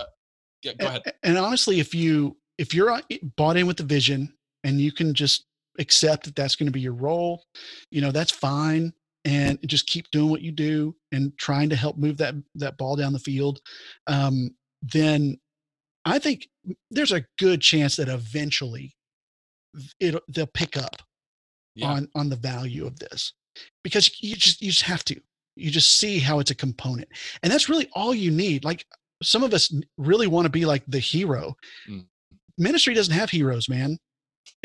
[0.62, 3.02] yeah go ahead A- And honestly, if you if you're uh,
[3.38, 4.34] bought in with the vision
[4.66, 5.46] and you can just
[5.80, 7.46] accept that that's going to be your role,
[7.92, 8.92] you know that's fine,
[9.24, 12.98] and just keep doing what you do and trying to help move that that ball
[12.98, 13.62] down the field.
[14.08, 15.40] Um, then
[16.06, 16.50] I think
[16.92, 18.96] there's a good chance that eventually
[20.00, 21.02] it they'll pick up
[21.76, 23.34] yeah on on the value of this
[23.84, 25.20] because you just you just have to
[25.58, 27.08] you just see how it's a component
[27.44, 28.86] and that's really all you need like
[29.24, 31.56] some of us really want to be like the hero
[31.90, 32.06] Mm.
[32.58, 33.98] ministry doesn't have heroes man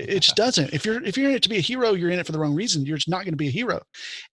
[0.08, 0.72] it just doesn't.
[0.74, 2.38] If you're if you're in it to be a hero you're in it for the
[2.40, 2.86] wrong reason.
[2.86, 3.82] You're just not going to be a hero.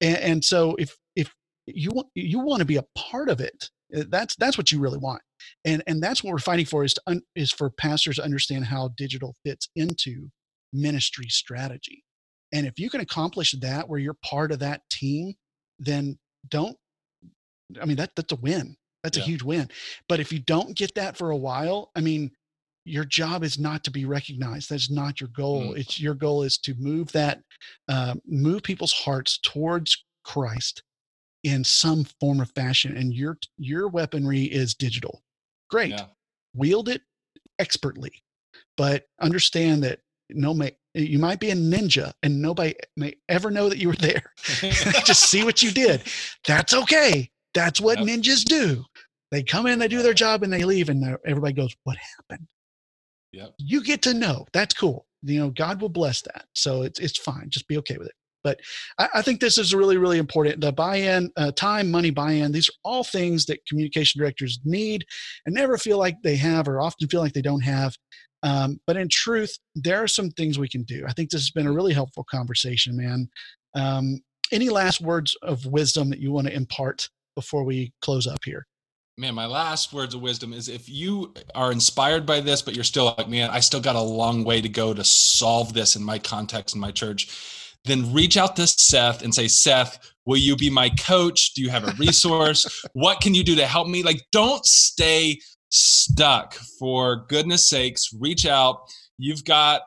[0.01, 1.33] And, and so if if
[1.65, 4.79] you want you want to be a part of it uh, that's that's what you
[4.79, 5.21] really want.
[5.65, 8.65] And and that's what we're fighting for is to un, is for pastors to understand
[8.65, 10.29] how digital fits into
[10.73, 12.03] ministry strategy.
[12.53, 15.33] And if you can accomplish that where you're part of that team
[15.79, 16.17] then
[16.49, 16.77] don't
[17.81, 18.75] i mean that that's a win.
[19.03, 19.23] That's Yeah.
[19.23, 19.69] a huge win.
[20.09, 22.31] But if you don't get that for a while i mean
[22.87, 24.69] your job is not to be recognized.
[24.69, 25.73] That's not your goal.
[25.73, 25.77] Mm.
[25.77, 27.41] it's your goal is to move that
[27.89, 30.83] uh, move people's hearts towards christ
[31.43, 35.21] in some form or fashion and your your weaponry is digital.
[35.69, 35.91] Great.
[35.91, 36.05] Yeah.
[36.53, 37.01] Wield it
[37.59, 38.11] expertly
[38.77, 43.69] but understand that no may you might be a ninja and nobody may ever know
[43.69, 44.31] that you were there.
[45.05, 46.03] Just see what you did.
[46.47, 47.29] That's okay.
[47.53, 48.07] That's what yep.
[48.07, 48.83] ninjas do.
[49.31, 52.47] They come in they do their job and they leave and everybody goes what happened
[53.37, 53.53] yep.
[53.57, 57.19] you get to know that's cool you know god will bless that so it's it's
[57.19, 58.59] fine just be okay with it but
[58.99, 62.69] I, I think this is really really important the buy-in uh, time money buy-in these
[62.69, 65.05] are all things that communication directors need
[65.45, 67.95] and never feel like they have or often feel like they don't have
[68.43, 71.05] um, but in truth, there are some things we can do.
[71.07, 73.29] I think this has been a really helpful conversation, man.
[73.73, 74.21] Um,
[74.51, 78.65] any last words of wisdom that you want to impart before we close up here?
[79.19, 82.83] Man, my last words of wisdom is if you are inspired by this, but you're
[82.83, 86.03] still like, man, I still got a long way to go to solve this in
[86.03, 89.97] my context in my church, then reach out to Seth and say, Seth,
[90.27, 91.55] will you be my coach?
[91.55, 92.85] Do you have a resource?
[92.93, 94.03] what can you do to help me?
[94.03, 95.39] Like, don't stay
[95.69, 98.81] stuck, for goodness sakes, reach out.
[99.17, 99.81] You've got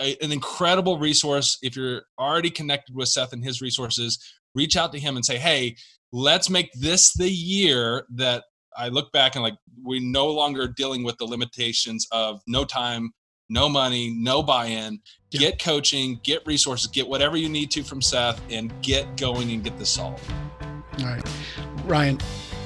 [0.00, 1.58] a, an incredible resource.
[1.60, 4.18] If you're already connected with Seth and his resources,
[4.54, 5.76] reach out to him and say, hey,
[6.12, 8.44] let's make this the year that
[8.76, 13.12] I look back and like we're no longer dealing with the limitations of no time,
[13.48, 15.00] no money, no buy-in.
[15.30, 19.62] Get coaching, get resources, get whatever you need to from Seth, and get going and
[19.62, 20.22] get this solved.
[21.00, 21.22] All right,
[21.84, 22.18] Ryan.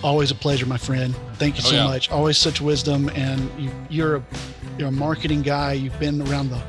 [0.05, 1.15] Always a pleasure, my friend.
[1.35, 1.85] Thank you oh, so yeah.
[1.85, 2.11] much.
[2.11, 4.25] Always such wisdom, and you, you're a
[4.79, 5.73] you're a marketing guy.
[5.73, 6.63] You've been around the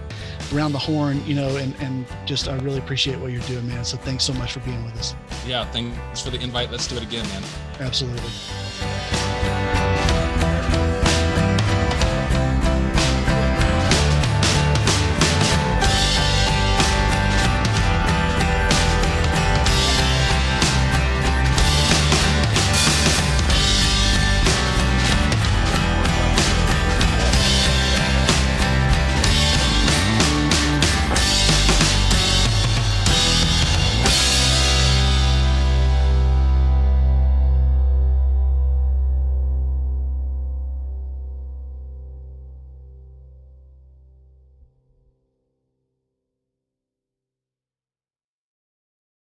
[0.53, 3.85] around the horn, you know, and and just I really appreciate what you're doing, man.
[3.85, 5.15] So thanks so much for being with us.
[5.45, 6.71] Yeah, thanks for the invite.
[6.71, 7.43] Let's do it again, man.
[7.79, 9.22] Absolutely.